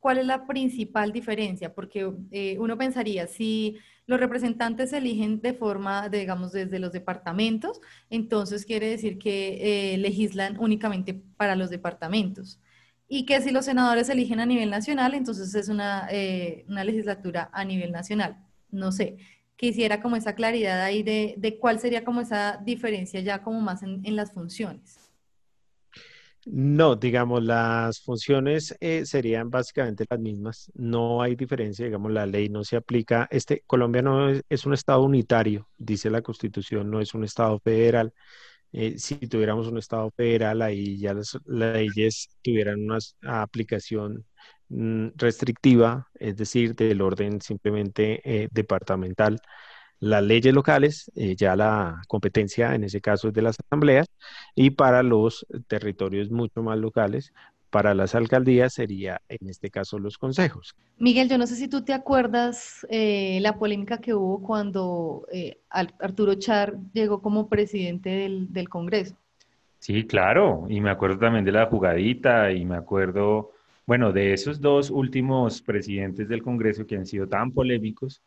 ¿cuál 0.00 0.18
es 0.18 0.26
la 0.26 0.47
principal 0.47 1.12
diferencia? 1.12 1.75
Porque 1.75 2.11
eh, 2.30 2.56
uno 2.59 2.76
pensaría, 2.76 3.26
si 3.26 3.76
los 4.06 4.18
representantes 4.18 4.90
se 4.90 4.99
eligen 4.99 5.40
de 5.40 5.54
forma, 5.54 6.09
digamos, 6.09 6.52
desde 6.52 6.78
los 6.78 6.92
departamentos, 6.92 7.80
entonces 8.11 8.66
quiere 8.66 8.88
decir 8.90 9.18
que 9.18 9.94
eh, 9.94 9.99
legislan 9.99 10.59
únicamente 10.59 11.23
para 11.37 11.54
los 11.56 11.70
departamentos. 11.70 12.61
Y 13.09 13.26
que 13.26 13.40
si 13.40 13.50
los 13.50 13.64
senadores 13.64 14.06
se 14.06 14.12
eligen 14.14 14.40
a 14.40 14.47
nivel 14.47 14.70
nacional, 14.70 15.14
entonces 15.14 15.54
es 15.54 15.68
una, 15.68 16.09
eh, 16.11 16.64
una 16.68 16.85
legislatura 16.85 17.50
a 17.52 17.64
nivel 17.64 17.92
nacional. 17.92 18.37
No 18.70 18.92
sé, 18.92 19.18
quisiera 19.56 20.00
como 20.00 20.16
esa 20.16 20.35
claridad 20.35 20.80
ahí 20.82 21.02
de, 21.02 21.35
de 21.37 21.59
cuál 21.59 21.80
sería 21.80 22.04
como 22.04 22.20
esa 22.20 22.61
diferencia 22.64 23.20
ya 23.20 23.42
como 23.42 23.61
más 23.61 23.82
en, 23.82 24.00
en 24.04 24.16
las 24.16 24.32
funciones. 24.32 25.00
No, 26.47 26.97
digamos, 26.97 27.42
las 27.44 28.00
funciones 28.00 28.75
eh, 28.80 29.04
serían 29.04 29.50
básicamente 29.50 30.06
las 30.09 30.18
mismas. 30.18 30.70
No 30.75 31.20
hay 31.20 31.37
diferencia, 31.37 31.85
digamos, 31.85 32.12
la 32.12 32.25
ley 32.26 32.49
no 32.49 32.64
se 32.64 32.76
aplica. 32.76 33.28
Este, 33.30 33.62
Colombia 33.66 34.00
no 34.02 34.30
es, 34.30 34.66
un 34.66 34.73
estado 34.73 35.02
unitario, 35.02 35.68
dice 35.76 36.09
la 36.09 36.23
Constitución, 36.23 36.90
no 36.90 37.00
es 37.00 37.12
un 37.14 37.25
estado 37.25 37.61
federal. 37.61 38.14
Eh, 38.73 38.99
si 38.99 39.16
tuviéramos 39.16 39.66
un 39.68 39.78
estado 39.78 40.11
federal, 40.16 40.62
ahí 40.62 40.99
ya 40.99 41.14
las, 41.14 41.38
leyes 41.47 42.28
tuvieran 42.42 42.80
una 42.80 42.99
aplicación 43.42 44.25
mm, 44.68 45.09
restrictiva, 45.16 46.09
es 46.14 46.37
decir, 46.37 46.75
del 46.75 47.02
orden 47.02 47.40
simplemente 47.42 48.20
eh, 48.25 48.49
departamental 48.50 49.40
las 50.00 50.23
leyes 50.23 50.54
locales, 50.54 51.11
eh, 51.14 51.37
ya 51.37 51.54
la 51.54 52.02
competencia 52.09 52.75
en 52.75 52.85
ese 52.85 53.00
caso 53.00 53.28
es 53.28 53.35
de 53.35 53.42
las 53.42 53.59
asambleas, 53.61 54.07
y 54.54 54.71
para 54.71 55.02
los 55.02 55.47
territorios 55.69 56.30
mucho 56.30 56.62
más 56.62 56.78
locales, 56.78 57.33
para 57.69 57.95
las 57.95 58.14
alcaldías 58.14 58.75
sería 58.75 59.21
en 59.28 59.49
este 59.49 59.71
caso 59.71 59.99
los 59.99 60.19
consejos. 60.19 60.75
Miguel, 60.99 61.28
yo 61.28 61.38
no 61.38 61.47
sé 61.47 61.54
si 61.54 61.69
tú 61.69 61.83
te 61.85 61.92
acuerdas 61.92 62.87
eh, 62.90 63.38
la 63.42 63.59
polémica 63.59 63.99
que 63.99 64.12
hubo 64.12 64.42
cuando 64.42 65.26
eh, 65.33 65.59
Arturo 65.71 66.35
Char 66.35 66.76
llegó 66.92 67.23
como 67.23 67.49
presidente 67.49 68.11
del, 68.11 68.52
del 68.52 68.69
Congreso. 68.69 69.14
Sí, 69.78 70.07
claro, 70.07 70.66
y 70.69 70.80
me 70.80 70.90
acuerdo 70.90 71.19
también 71.19 71.45
de 71.45 71.52
la 71.52 71.66
jugadita 71.66 72.52
y 72.52 72.64
me 72.64 72.76
acuerdo, 72.76 73.52
bueno, 73.87 74.12
de 74.12 74.35
esos 74.35 74.61
dos 74.61 74.90
últimos 74.90 75.62
presidentes 75.62 76.28
del 76.28 76.42
Congreso 76.42 76.87
que 76.87 76.97
han 76.97 77.07
sido 77.07 77.28
tan 77.28 77.52
polémicos 77.52 78.21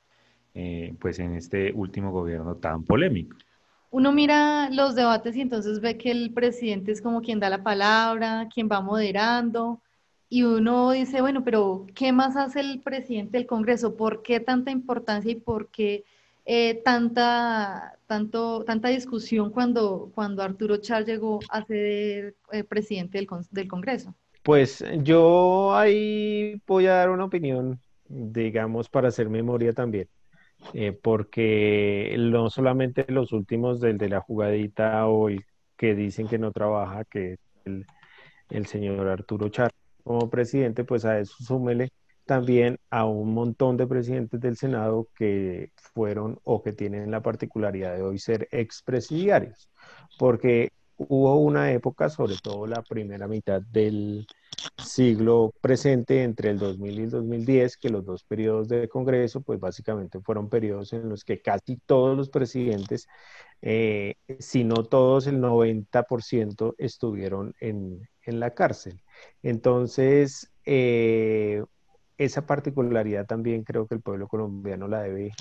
eh, 0.54 0.94
pues 1.00 1.20
en 1.20 1.36
este 1.36 1.72
último 1.74 2.12
gobierno 2.12 2.56
tan 2.56 2.84
polémico. 2.84 3.38
Uno 3.92 4.12
mira 4.12 4.70
los 4.72 4.96
debates 4.96 5.36
y 5.36 5.42
entonces 5.42 5.80
ve 5.80 5.98
que 5.98 6.12
el 6.12 6.32
presidente 6.34 6.92
es 6.92 7.02
como 7.02 7.22
quien 7.22 7.40
da 7.40 7.50
la 7.50 7.64
palabra, 7.64 8.50
quien 8.52 8.68
va 8.68 8.82
moderando, 8.82 9.80
y 10.34 10.42
uno 10.42 10.90
dice, 10.90 11.22
bueno, 11.22 11.44
pero 11.44 11.86
¿qué 11.94 12.12
más 12.12 12.36
hace 12.36 12.60
el 12.60 12.82
presidente 12.82 13.38
del 13.38 13.46
Congreso? 13.46 13.96
¿Por 13.96 14.24
qué 14.24 14.40
tanta 14.40 14.72
importancia 14.72 15.32
y 15.32 15.36
por 15.36 15.68
qué 15.68 16.06
eh, 16.44 16.82
tanta, 16.84 18.00
tanto, 18.08 18.64
tanta 18.64 18.88
discusión 18.88 19.52
cuando, 19.52 20.12
cuando 20.16 20.42
Arturo 20.42 20.78
Char 20.78 21.06
llegó 21.06 21.40
a 21.50 21.64
ser 21.64 22.34
eh, 22.52 22.64
presidente 22.64 23.20
del, 23.20 23.28
del 23.52 23.68
Congreso? 23.68 24.16
Pues 24.42 24.84
yo 25.04 25.76
ahí 25.76 26.60
voy 26.66 26.88
a 26.88 26.94
dar 26.94 27.12
una 27.12 27.26
opinión, 27.26 27.80
digamos, 28.10 28.90
para 28.90 29.10
hacer 29.10 29.30
memoria 29.30 29.72
también. 29.72 30.08
Eh, 30.74 30.92
porque 30.92 32.16
no 32.18 32.50
solamente 32.50 33.06
los 33.10 33.32
últimos 33.32 33.80
del 33.80 33.98
de 33.98 34.10
la 34.10 34.22
jugadita 34.22 35.08
o 35.08 35.30
el 35.30 35.46
que 35.78 35.96
dicen 35.96 36.28
que 36.28 36.40
no 36.40 36.52
trabaja, 36.52 37.04
que 37.06 37.38
el, 37.66 37.86
el 38.50 38.66
señor 38.66 39.08
Arturo 39.08 39.50
Char 39.50 39.72
como 40.04 40.30
presidente, 40.30 40.84
pues 40.84 41.06
a 41.06 41.20
eso 41.20 41.36
súmele 41.44 41.90
también 42.26 42.80
a 42.90 43.06
un 43.06 43.34
montón 43.34 43.78
de 43.78 43.88
presidentes 43.88 44.40
del 44.40 44.58
Senado 44.58 45.10
que 45.16 45.72
fueron 45.76 46.40
o 46.44 46.64
que 46.64 46.74
tienen 46.74 47.12
la 47.12 47.22
particularidad 47.22 47.96
de 47.96 48.02
hoy 48.02 48.18
ser 48.18 48.48
expresidiarios, 48.52 49.70
porque 50.18 50.72
hubo 51.10 51.38
una 51.38 51.72
época, 51.72 52.10
sobre 52.10 52.36
todo 52.42 52.68
la 52.68 52.82
primera 52.82 53.28
mitad 53.28 53.62
del 53.62 54.26
siglo 54.84 55.54
presente, 55.62 56.24
entre 56.24 56.50
el 56.52 56.60
2000 56.60 57.00
y 57.00 57.04
el 57.04 57.10
2010, 57.10 57.78
que 57.78 57.90
los 57.90 58.06
dos 58.06 58.24
periodos 58.24 58.68
de 58.70 58.88
Congreso, 58.90 59.42
pues 59.42 59.60
básicamente 59.60 60.20
fueron 60.22 60.50
periodos 60.50 60.94
en 60.94 61.10
los 61.10 61.24
que 61.24 61.42
casi 61.42 61.78
todos 61.86 62.18
los 62.18 62.30
presidentes, 62.30 63.08
eh, 63.62 64.16
si 64.40 64.64
no 64.64 64.84
todos, 64.84 65.28
el 65.28 65.40
90% 65.40 66.76
estuvieron 66.78 67.54
en, 67.60 68.08
en, 68.24 68.40
la 68.40 68.52
cárcel. 68.52 69.02
Entonces, 69.42 70.52
eh, 70.66 71.64
esa 72.18 72.46
particularidad 72.46 73.26
también 73.26 73.64
creo 73.64 73.88
que 73.88 73.96
el 73.96 74.02
pueblo 74.02 74.28
colombiano 74.28 74.88
la 74.88 75.02
debe, 75.02 75.32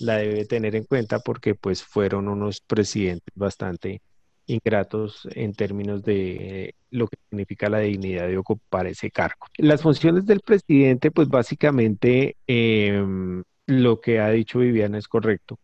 la 0.00 0.16
debe 0.16 0.44
tener 0.44 0.76
en 0.76 0.84
cuenta 0.84 1.20
porque 1.20 1.54
pues 1.54 1.82
fueron 1.82 2.28
unos 2.28 2.60
presidentes 2.60 3.32
bastante 3.34 4.02
ingratos 4.46 5.28
en 5.34 5.54
términos 5.54 6.02
de 6.02 6.74
lo 6.90 7.06
que 7.06 7.16
significa 7.28 7.68
la 7.68 7.80
dignidad 7.80 8.28
de 8.28 8.38
ocupar 8.38 8.86
ese 8.86 9.10
cargo. 9.10 9.46
Las 9.56 9.82
funciones 9.82 10.26
del 10.26 10.40
presidente, 10.40 11.10
pues 11.10 11.28
básicamente 11.28 12.36
em, 12.46 13.42
lo 13.66 14.00
que 14.00 14.20
ha 14.20 14.30
dicho 14.30 14.58
Viviana 14.58 14.98
es 14.98 15.08
correcto. 15.08 15.58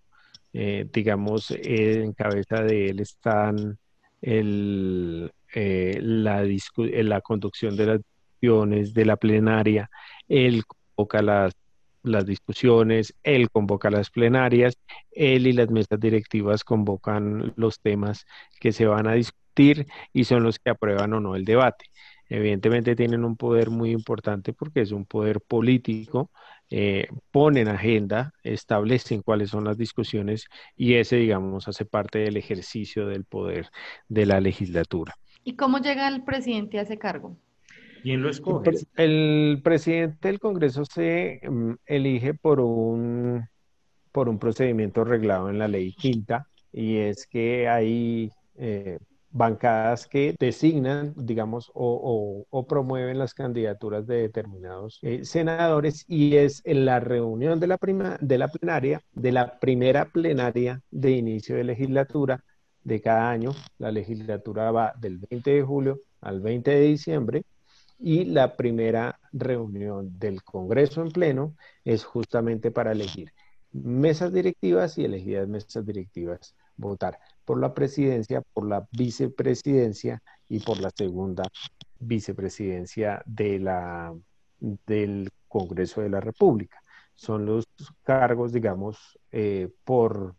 Eh, 0.53 0.87
digamos, 0.93 1.51
en 1.51 2.13
cabeza 2.13 2.63
de 2.63 2.91
él 2.91 3.01
están 3.01 3.79
eh, 4.23 5.99
la, 6.01 6.45
la 6.83 7.21
conducción 7.21 7.77
de 7.77 7.87
las 7.87 8.01
discusiones 8.01 8.95
de 8.95 9.05
la 9.05 9.17
plenaria, 9.17 9.91
él 10.29 10.65
convoca 10.67 11.23
las, 11.23 11.55
las 12.02 12.26
discusiones, 12.26 13.14
él 13.23 13.50
convoca 13.50 13.90
las 13.90 14.11
plenarias, 14.11 14.78
él 15.11 15.47
y 15.47 15.52
las 15.52 15.71
mesas 15.71 16.00
directivas 16.00 16.64
convocan 16.64 17.52
los 17.57 17.81
temas 17.81 18.26
que 18.61 18.73
se 18.73 18.87
van 18.87 19.07
a 19.07 19.14
discutir 19.14 19.87
y 20.12 20.25
son 20.25 20.43
los 20.43 20.59
que 20.59 20.71
aprueban 20.71 21.12
o 21.12 21.21
no 21.21 21.35
el 21.35 21.45
debate. 21.45 21.87
Evidentemente 22.28 22.95
tienen 22.95 23.25
un 23.25 23.37
poder 23.37 23.71
muy 23.71 23.90
importante 23.90 24.52
porque 24.52 24.83
es 24.83 24.93
un 24.93 25.07
poder 25.07 25.40
político, 25.40 26.31
eh, 26.71 27.09
ponen 27.31 27.69
agenda, 27.69 28.33
establecen 28.43 29.23
cuáles 29.23 29.50
son 29.50 29.64
las 29.64 29.78
discusiones 29.78 30.47
y 30.76 30.95
ese, 30.95 31.17
digamos, 31.17 31.69
hace 31.69 31.87
parte 31.87 32.19
del 32.19 32.37
ejercicio 32.37 33.07
del 33.07 33.25
poder 33.25 33.71
de 34.09 34.26
la 34.26 34.40
legislatura. 34.40 35.14
¿Y 35.43 35.57
cómo 35.57 35.78
llega 35.78 36.07
el 36.09 36.25
presidente 36.25 36.78
a 36.78 36.83
ese 36.83 36.99
cargo? 36.99 37.38
¿Quién 38.09 38.23
lo 38.23 38.31
escoge? 38.31 38.71
El, 38.97 39.61
presidente 39.62 40.29
del 40.29 40.41
Congreso 40.41 40.87
se 40.87 41.43
mm, 41.47 41.73
elige 41.85 42.33
por 42.33 42.59
un, 42.59 43.47
por 44.12 44.31
un 44.31 44.38
procedimiento 44.38 45.05
reglado 45.05 45.50
en 45.50 45.59
la 45.59 45.69
ley 45.69 45.93
quinta 45.93 46.49
y 46.73 46.97
es 46.97 47.27
que 47.27 47.69
hay 47.69 48.33
eh, 48.55 48.99
bancadas 49.31 50.07
que 50.07 50.35
designan, 50.41 51.12
digamos, 51.19 51.71
o, 51.75 52.47
promueven 52.67 53.19
las 53.19 53.35
candidaturas 53.35 54.07
de 54.07 54.23
determinados 54.23 55.00
eh, 55.03 55.27
senadores 55.27 56.07
y 56.09 56.37
es 56.37 56.62
en 56.65 56.87
la 56.87 57.00
reunión 57.00 57.61
de 57.61 57.67
la, 57.67 57.77
prima, 57.77 58.17
de 58.23 58.38
la 58.38 58.49
plenaria, 58.49 59.03
de 59.12 59.33
la 59.33 59.59
primera 59.59 60.07
plenaria 60.07 60.81
de 60.91 61.11
inicio 61.11 61.57
de 61.57 61.65
legislatura 61.65 62.43
de 62.85 63.03
cada 63.03 63.29
año. 63.29 63.50
La 63.77 63.93
legislatura 63.93 64.71
va 64.71 64.95
del 64.99 65.19
20 65.19 65.50
de 65.50 65.62
julio 65.62 66.00
al 66.23 66.41
20 66.41 66.71
de 66.71 66.81
diciembre 66.81 67.45
y 67.99 68.25
la 68.25 68.57
primera 68.57 69.19
reunión 69.33 70.19
del 70.19 70.43
Congreso 70.43 71.02
en 71.02 71.11
pleno 71.11 71.57
es 71.85 72.05
justamente 72.05 72.71
para 72.71 72.93
elegir 72.93 73.33
mesas 73.73 74.33
directivas 74.33 74.97
y 74.99 75.05
elegidas 75.05 75.49
mesas 75.49 75.85
directivas 75.85 76.55
votar 76.76 77.19
por 77.45 77.61
la 77.61 77.75
presidencia, 77.75 78.43
por 78.52 78.67
la 78.69 78.87
vicepresidencia 78.93 80.23
y 80.49 80.61
por 80.61 80.81
la 80.81 80.90
segunda 80.90 81.45
vicepresidencia 81.99 83.23
de 83.26 83.59
la, 83.59 84.14
del 84.61 85.31
Congreso 85.49 86.00
de 86.00 86.11
la 86.11 86.21
República. 86.21 86.81
Son 87.14 87.47
los 87.47 87.67
cargos, 88.05 88.52
digamos, 88.52 89.19
eh, 89.33 89.71
por, 89.85 90.37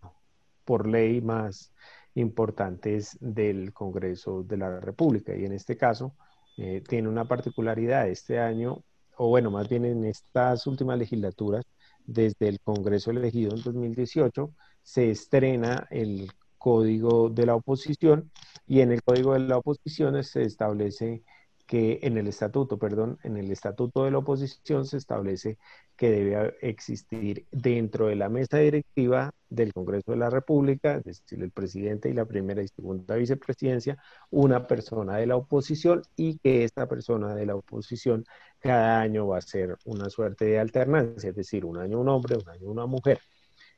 por 0.64 0.88
ley 0.88 1.20
más 1.20 1.74
importantes 2.16 3.18
del 3.20 3.74
Congreso 3.74 4.44
de 4.44 4.58
la 4.58 4.80
República. 4.80 5.36
Y 5.36 5.46
en 5.46 5.54
este 5.54 5.76
caso, 5.76 6.16
eh, 6.62 6.84
tiene 6.88 7.08
una 7.08 7.26
particularidad 7.26 8.10
este 8.10 8.40
año, 8.40 8.84
o 9.18 9.30
bueno, 9.30 9.50
más 9.50 9.70
bien 9.70 9.86
en 9.86 10.04
estas 10.04 10.68
últimas 10.68 11.00
legislaturas, 11.00 11.66
desde 12.06 12.50
el 12.50 12.60
Congreso 12.60 13.12
elegido 13.12 13.56
en 13.56 13.62
2018, 13.64 14.54
se 14.84 15.10
estrena 15.10 15.88
el 15.90 16.30
Código 16.58 17.30
de 17.30 17.46
la 17.46 17.56
Oposición 17.56 18.30
y 18.68 18.82
en 18.82 18.92
el 18.92 19.02
Código 19.04 19.34
de 19.34 19.40
la 19.40 19.58
Oposición 19.58 20.22
se 20.24 20.44
establece 20.44 21.24
que 21.66 22.00
en 22.02 22.18
el 22.18 22.28
estatuto, 22.28 22.78
perdón, 22.78 23.20
en 23.24 23.38
el 23.38 23.52
estatuto 23.52 24.04
de 24.04 24.12
la 24.12 24.18
oposición 24.18 24.86
se 24.86 24.98
establece 24.98 25.60
que 25.96 26.10
debe 26.10 26.58
existir 26.62 27.46
dentro 27.52 28.08
de 28.08 28.16
la 28.16 28.28
mesa 28.28 28.58
directiva 28.58 29.34
del 29.50 29.74
Congreso 29.74 30.12
de 30.12 30.18
la 30.18 30.30
República, 30.30 30.98
es 30.98 31.04
decir, 31.04 31.42
el 31.42 31.52
presidente 31.52 32.10
y 32.10 32.14
la 32.14 32.26
primera 32.26 32.62
y 32.62 32.68
segunda 32.68 33.16
vicepresidencia, 33.16 33.98
una 34.30 34.68
persona 34.68 35.18
de 35.18 35.28
la 35.28 35.36
oposición 35.36 36.04
y 36.16 36.38
que 36.40 36.64
esta 36.64 36.88
persona 36.88 37.36
de 37.36 37.46
la 37.46 37.56
oposición 37.56 38.26
cada 38.60 39.02
año 39.02 39.28
va 39.28 39.38
a 39.40 39.42
ser 39.42 39.78
una 39.86 40.10
suerte 40.10 40.46
de 40.46 40.60
alternancia, 40.60 41.30
es 41.30 41.36
decir, 41.36 41.66
un 41.66 41.78
año 41.78 42.00
un 42.00 42.10
hombre, 42.10 42.38
un 42.38 42.50
año 42.50 42.70
una 42.70 42.86
mujer. 42.86 43.20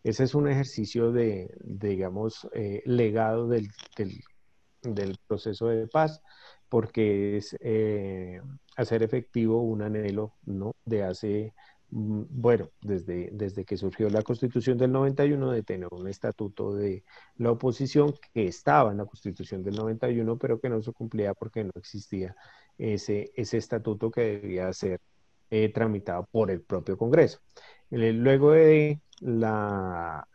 Ese 0.04 0.24
es 0.24 0.36
un 0.36 0.48
ejercicio 0.50 1.12
de, 1.12 1.56
digamos, 1.64 2.48
eh, 2.54 2.82
legado 2.86 3.48
del, 3.48 3.70
del 4.84 5.18
proceso 5.28 5.68
de 5.68 5.88
paz 5.88 6.22
porque 6.72 7.36
es 7.36 7.58
eh, 7.60 8.42
hacer 8.78 9.04
efectivo 9.04 9.62
un 9.62 9.82
anhelo 9.82 10.36
¿no? 10.46 10.74
de 10.86 11.04
hace, 11.04 11.54
bueno, 11.92 12.70
desde, 12.82 13.30
desde 13.34 13.66
que 13.66 13.78
surgió 13.78 14.10
la 14.10 14.22
constitución 14.22 14.78
del 14.78 14.92
91, 14.92 15.52
de 15.52 15.64
tener 15.64 15.90
un 15.92 16.08
estatuto 16.08 16.74
de 16.74 17.04
la 17.36 17.52
oposición 17.52 18.14
que 18.34 18.48
estaba 18.48 18.92
en 18.92 18.98
la 18.98 19.06
constitución 19.06 19.62
del 19.64 19.76
91, 19.76 20.38
pero 20.38 20.60
que 20.60 20.70
no 20.70 20.82
se 20.82 20.94
cumplía 20.94 21.34
porque 21.34 21.64
no 21.66 21.72
existía 21.76 22.36
ese, 22.78 23.32
ese 23.36 23.58
estatuto 23.58 24.10
que 24.10 24.22
debía 24.40 24.72
ser 24.74 25.02
eh, 25.50 25.70
tramitado 25.74 26.28
por 26.32 26.50
el 26.50 26.62
propio 26.62 26.98
Congreso. 26.98 27.40
Luego 27.90 28.54
de 28.54 29.02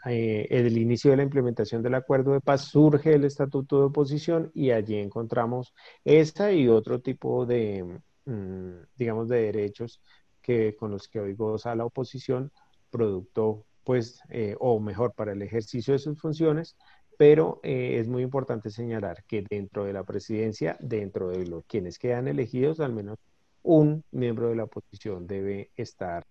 eh, 0.06 0.46
el 0.50 0.76
inicio 0.78 1.10
de 1.10 1.16
la 1.16 1.22
implementación 1.22 1.82
del 1.82 1.94
acuerdo 1.94 2.32
de 2.32 2.40
paz 2.40 2.66
surge 2.66 3.14
el 3.14 3.24
estatuto 3.24 3.78
de 3.78 3.86
oposición 3.86 4.50
y 4.54 4.72
allí 4.72 4.96
encontramos 4.96 5.72
esta 6.04 6.52
y 6.52 6.68
otro 6.68 7.00
tipo 7.00 7.46
de, 7.46 8.00
mm, 8.26 8.70
digamos, 8.96 9.28
de 9.28 9.42
derechos 9.42 10.02
que, 10.46 10.76
con 10.76 10.92
los 10.92 11.08
que 11.08 11.18
hoy 11.18 11.34
goza 11.34 11.74
la 11.74 11.84
oposición, 11.84 12.52
producto, 12.90 13.64
pues, 13.82 14.20
eh, 14.28 14.54
o 14.60 14.78
mejor, 14.78 15.12
para 15.12 15.32
el 15.32 15.42
ejercicio 15.42 15.92
de 15.92 15.98
sus 15.98 16.20
funciones, 16.20 16.76
pero 17.18 17.58
eh, 17.64 17.96
es 17.98 18.06
muy 18.06 18.22
importante 18.22 18.70
señalar 18.70 19.24
que 19.26 19.44
dentro 19.48 19.84
de 19.84 19.92
la 19.92 20.04
presidencia, 20.04 20.76
dentro 20.78 21.30
de 21.30 21.46
los 21.46 21.64
quienes 21.64 21.98
quedan 21.98 22.28
elegidos, 22.28 22.78
al 22.78 22.92
menos 22.92 23.18
un 23.64 24.04
miembro 24.12 24.50
de 24.50 24.56
la 24.56 24.64
oposición 24.64 25.26
debe 25.26 25.70
estar 25.76 26.24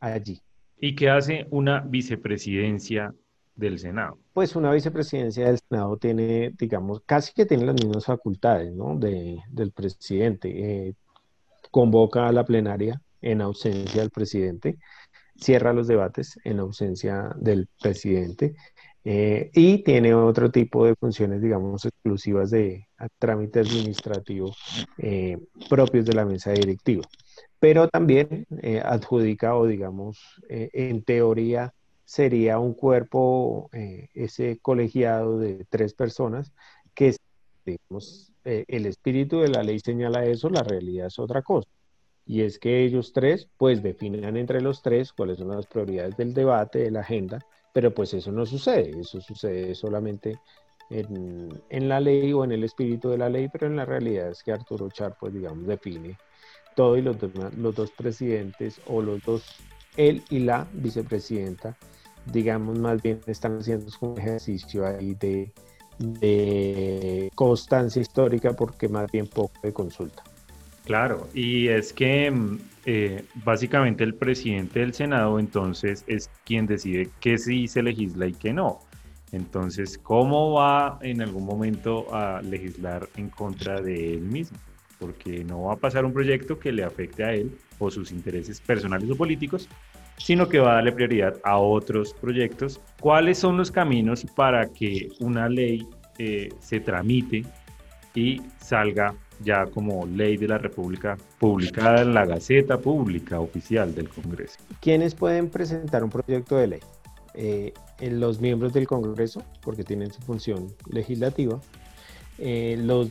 allí. 0.00 0.40
¿Y 0.80 0.94
qué 0.94 1.10
hace 1.10 1.46
una 1.50 1.80
vicepresidencia 1.80 3.12
del 3.54 3.78
Senado? 3.78 4.16
Pues 4.32 4.56
una 4.56 4.72
vicepresidencia 4.72 5.48
del 5.48 5.58
Senado 5.58 5.98
tiene, 5.98 6.54
digamos, 6.58 7.02
casi 7.04 7.34
que 7.34 7.44
tiene 7.44 7.66
las 7.66 7.74
mismas 7.74 8.06
facultades, 8.06 8.72
¿no? 8.72 8.96
De, 8.96 9.38
del 9.50 9.72
presidente. 9.72 10.48
Eh, 10.88 10.94
convoca 11.70 12.28
a 12.28 12.32
la 12.32 12.44
plenaria 12.44 13.02
en 13.20 13.40
ausencia 13.40 14.00
del 14.00 14.10
presidente, 14.10 14.78
cierra 15.40 15.72
los 15.72 15.86
debates 15.86 16.38
en 16.44 16.58
ausencia 16.60 17.32
del 17.36 17.68
presidente 17.80 18.54
eh, 19.04 19.50
y 19.54 19.82
tiene 19.84 20.12
otro 20.14 20.50
tipo 20.50 20.84
de 20.84 20.94
funciones, 20.96 21.40
digamos, 21.40 21.84
exclusivas 21.84 22.50
de 22.50 22.88
trámite 23.18 23.60
administrativo 23.60 24.52
eh, 24.98 25.38
propios 25.68 26.04
de 26.04 26.14
la 26.14 26.24
mesa 26.24 26.52
directiva 26.52 27.04
pero 27.60 27.88
también 27.88 28.46
eh, 28.62 28.80
adjudica 28.84 29.56
o 29.56 29.66
digamos, 29.66 30.18
en 30.48 31.02
teoría 31.02 31.74
sería 32.04 32.58
un 32.60 32.72
cuerpo, 32.72 33.68
ese 34.14 34.58
colegiado 34.62 35.38
de 35.38 35.66
tres 35.68 35.92
personas, 35.92 36.52
que 36.94 37.16
digamos, 37.66 38.32
el 38.44 38.86
espíritu 38.86 39.40
de 39.40 39.48
la 39.48 39.64
ley 39.64 39.80
señala 39.80 40.24
eso, 40.24 40.48
la 40.50 40.62
realidad 40.62 41.08
es 41.08 41.18
otra 41.18 41.42
cosa. 41.42 41.68
Y 42.28 42.42
es 42.42 42.58
que 42.58 42.84
ellos 42.84 43.14
tres, 43.14 43.48
pues 43.56 43.82
definan 43.82 44.36
entre 44.36 44.60
los 44.60 44.82
tres 44.82 45.14
cuáles 45.14 45.38
son 45.38 45.48
las 45.48 45.66
prioridades 45.66 46.14
del 46.18 46.34
debate, 46.34 46.80
de 46.80 46.90
la 46.90 47.00
agenda, 47.00 47.38
pero 47.72 47.94
pues 47.94 48.12
eso 48.12 48.30
no 48.30 48.44
sucede, 48.44 49.00
eso 49.00 49.18
sucede 49.22 49.74
solamente 49.74 50.38
en, 50.90 51.88
la 51.88 52.00
ley 52.00 52.30
o 52.34 52.44
en 52.44 52.52
el 52.52 52.64
espíritu 52.64 53.08
de 53.08 53.16
la 53.16 53.30
ley, 53.30 53.48
pero 53.48 53.66
en 53.66 53.76
la 53.76 53.86
realidad 53.86 54.28
es 54.28 54.42
que 54.42 54.52
Arturo 54.52 54.90
Char, 54.90 55.16
pues 55.18 55.32
digamos, 55.32 55.66
define 55.66 56.18
todo 56.76 56.98
y 56.98 57.02
los, 57.02 57.16
dos 57.18 57.90
presidentes 57.92 58.78
o 58.86 59.00
los 59.00 59.22
dos, 59.22 59.42
él 59.96 60.22
y 60.28 60.40
la 60.40 60.68
vicepresidenta, 60.74 61.78
digamos, 62.26 62.78
más 62.78 63.00
bien 63.00 63.22
están 63.26 63.56
haciendo 63.56 63.90
un 64.02 64.18
ejercicio 64.18 64.86
ahí 64.86 65.14
de 65.14 65.50
constancia 67.34 68.02
histórica 68.02 68.52
porque 68.52 68.86
más 68.86 69.10
bien 69.10 69.26
poco 69.28 69.58
de 69.62 69.72
consulta. 69.72 70.27
Claro, 70.84 71.28
y 71.34 71.68
es 71.68 71.92
que 71.92 72.30
mm, 72.30 72.58
eh, 72.86 73.24
básicamente 73.44 74.04
el 74.04 74.14
presidente 74.14 74.80
del 74.80 74.94
Senado 74.94 75.38
entonces 75.38 76.04
es 76.06 76.30
quien 76.44 76.66
decide 76.66 77.10
qué 77.20 77.38
sí 77.38 77.68
se 77.68 77.82
legisla 77.82 78.26
y 78.26 78.32
qué 78.32 78.52
no. 78.52 78.80
Entonces, 79.30 79.98
¿cómo 79.98 80.54
va 80.54 80.98
en 81.02 81.20
algún 81.20 81.44
momento 81.44 82.14
a 82.14 82.40
legislar 82.40 83.06
en 83.16 83.28
contra 83.28 83.82
de 83.82 84.14
él 84.14 84.22
mismo? 84.22 84.56
porque 84.98 85.44
no 85.44 85.64
va 85.64 85.74
a 85.74 85.76
pasar 85.76 86.04
un 86.04 86.12
proyecto 86.12 86.58
que 86.58 86.72
le 86.72 86.84
afecte 86.84 87.24
a 87.24 87.32
él 87.32 87.56
o 87.78 87.90
sus 87.90 88.10
intereses 88.10 88.60
personales 88.60 89.08
o 89.10 89.16
políticos, 89.16 89.68
sino 90.16 90.48
que 90.48 90.58
va 90.58 90.72
a 90.72 90.74
darle 90.76 90.92
prioridad 90.92 91.36
a 91.44 91.58
otros 91.58 92.14
proyectos. 92.14 92.80
¿Cuáles 93.00 93.38
son 93.38 93.56
los 93.56 93.70
caminos 93.70 94.26
para 94.34 94.68
que 94.68 95.08
una 95.20 95.48
ley 95.48 95.86
eh, 96.18 96.48
se 96.60 96.80
tramite 96.80 97.44
y 98.14 98.42
salga 98.58 99.14
ya 99.40 99.66
como 99.66 100.06
ley 100.06 100.36
de 100.36 100.48
la 100.48 100.58
República 100.58 101.16
publicada 101.38 102.02
en 102.02 102.14
la 102.14 102.26
Gaceta 102.26 102.78
Pública 102.78 103.40
Oficial 103.40 103.94
del 103.94 104.08
Congreso? 104.08 104.58
¿Quiénes 104.80 105.14
pueden 105.14 105.48
presentar 105.48 106.04
un 106.04 106.10
proyecto 106.10 106.56
de 106.56 106.66
ley? 106.66 106.80
Eh, 107.34 107.72
los 108.00 108.40
miembros 108.40 108.72
del 108.72 108.86
Congreso, 108.86 109.42
porque 109.60 109.84
tienen 109.84 110.12
su 110.12 110.20
función 110.22 110.74
legislativa, 110.90 111.60
eh, 112.38 112.76
los, 112.78 113.10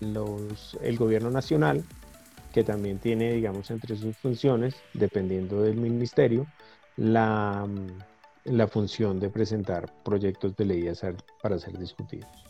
los, 0.00 0.78
el 0.82 0.96
gobierno 0.96 1.30
nacional, 1.30 1.84
que 2.52 2.64
también 2.64 2.98
tiene, 2.98 3.32
digamos, 3.32 3.70
entre 3.70 3.96
sus 3.96 4.16
funciones, 4.16 4.74
dependiendo 4.94 5.62
del 5.62 5.76
ministerio, 5.76 6.46
la, 6.96 7.68
la 8.44 8.66
función 8.66 9.20
de 9.20 9.30
presentar 9.30 9.92
proyectos 10.04 10.56
de 10.56 10.64
ley 10.64 10.90
para 11.42 11.58
ser 11.58 11.78
discutidos. 11.78 12.45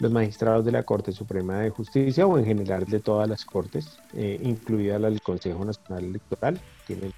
Los 0.00 0.10
magistrados 0.10 0.64
de 0.64 0.72
la 0.72 0.82
Corte 0.82 1.12
Suprema 1.12 1.58
de 1.60 1.68
Justicia 1.68 2.26
o 2.26 2.38
en 2.38 2.46
general 2.46 2.86
de 2.86 3.00
todas 3.00 3.28
las 3.28 3.44
cortes, 3.44 3.98
eh, 4.14 4.40
incluida 4.42 4.98
la 4.98 5.10
del 5.10 5.20
Consejo 5.20 5.62
Nacional 5.62 6.04
Electoral, 6.04 6.58
tiene 6.86 7.12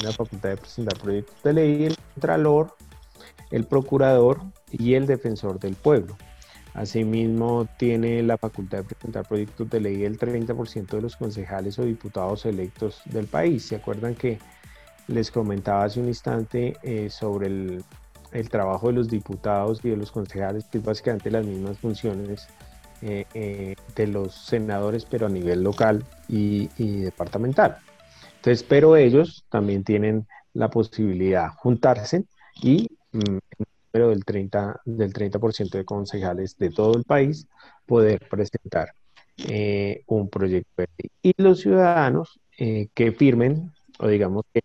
la 0.00 0.12
facultad 0.12 0.50
de 0.50 0.56
presentar 0.56 0.96
proyectos 0.96 1.42
de 1.42 1.52
ley, 1.52 1.84
el 1.86 1.96
Contralor, 2.14 2.76
el 3.50 3.64
Procurador 3.64 4.40
y 4.70 4.94
el 4.94 5.06
Defensor 5.06 5.58
del 5.58 5.74
Pueblo. 5.74 6.16
Asimismo, 6.72 7.66
tiene 7.78 8.22
la 8.22 8.38
facultad 8.38 8.78
de 8.78 8.84
presentar 8.84 9.26
proyectos 9.26 9.68
de 9.68 9.80
ley 9.80 10.04
el 10.04 10.16
30% 10.16 10.86
de 10.86 11.02
los 11.02 11.16
concejales 11.16 11.80
o 11.80 11.84
diputados 11.84 12.46
electos 12.46 13.02
del 13.06 13.26
país. 13.26 13.66
¿Se 13.66 13.74
acuerdan 13.74 14.14
que 14.14 14.38
les 15.08 15.32
comentaba 15.32 15.82
hace 15.82 15.98
un 15.98 16.06
instante 16.06 16.76
eh, 16.84 17.10
sobre 17.10 17.48
el, 17.48 17.84
trabajo 18.42 18.88
de 18.88 18.94
los 18.94 19.08
diputados 19.08 19.80
y 19.84 19.90
de 19.90 19.96
los 19.96 20.10
concejales, 20.10 20.64
que 20.64 20.78
es 20.78 20.84
básicamente 20.84 21.30
las 21.30 21.46
mismas 21.46 21.78
funciones 21.78 22.48
eh, 23.00 23.26
eh, 23.34 23.76
de 23.94 24.06
los 24.06 24.34
senadores, 24.34 25.04
pero 25.04 25.26
a 25.26 25.28
nivel 25.28 25.62
local 25.62 26.04
y, 26.28 26.68
departamental? 27.02 27.78
Entonces, 28.36 28.62
pero 28.62 28.96
ellos 28.96 29.44
también 29.48 29.84
tienen 29.84 30.26
la 30.52 30.68
posibilidad 30.68 31.44
de 31.44 31.56
juntarse 31.56 32.24
y 32.60 32.88
mm, 33.12 33.38
pero 33.90 34.08
del 34.08 34.24
30%, 34.24 34.80
del 34.84 35.12
30 35.12 35.38
de 35.78 35.84
concejales 35.84 36.58
de 36.58 36.70
todo 36.70 36.96
el 36.96 37.04
país 37.04 37.46
poder 37.86 38.26
presentar 38.28 38.88
eh, 39.48 40.02
un 40.06 40.28
proyecto 40.28 40.82
de 40.82 40.88
ley. 40.98 41.10
Y 41.22 41.42
los 41.42 41.60
ciudadanos 41.60 42.40
que 42.56 43.12
firmen, 43.12 43.72
o 43.98 44.06
digamos 44.08 44.44
que, 44.52 44.60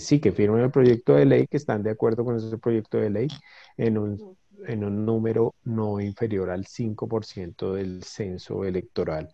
sí, 0.00 0.20
que 0.20 0.32
firmen 0.32 0.62
el 0.62 0.70
proyecto 0.70 1.14
de 1.14 1.24
ley, 1.24 1.46
que 1.46 1.56
están 1.56 1.82
de 1.82 1.90
acuerdo 1.90 2.24
con 2.24 2.36
ese 2.36 2.58
proyecto 2.58 2.98
de 2.98 3.10
ley, 3.10 3.28
en 3.76 3.98
un, 3.98 4.36
en 4.66 4.84
un 4.84 5.04
número 5.06 5.54
no 5.64 6.00
inferior 6.00 6.50
al 6.50 6.64
5% 6.64 7.74
del 7.74 8.02
censo 8.02 8.64
electoral 8.64 9.30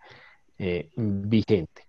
eh, 0.58 0.90
vigente. 0.96 1.88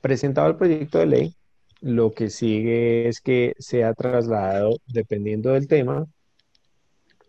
Presentado 0.00 0.48
el 0.48 0.56
proyecto 0.56 0.98
de 0.98 1.06
ley, 1.06 1.36
lo 1.80 2.12
que 2.12 2.30
sigue 2.30 3.08
es 3.08 3.20
que 3.20 3.54
sea 3.58 3.94
trasladado, 3.94 4.78
dependiendo 4.86 5.50
del 5.52 5.68
tema, 5.68 6.06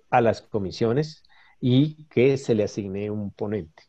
a 0.09 0.21
las 0.21 0.41
comisiones 0.41 1.23
y 1.59 2.05
que 2.05 2.37
se 2.37 2.55
le 2.55 2.63
asigne 2.63 3.09
un 3.11 3.31
ponente. 3.31 3.83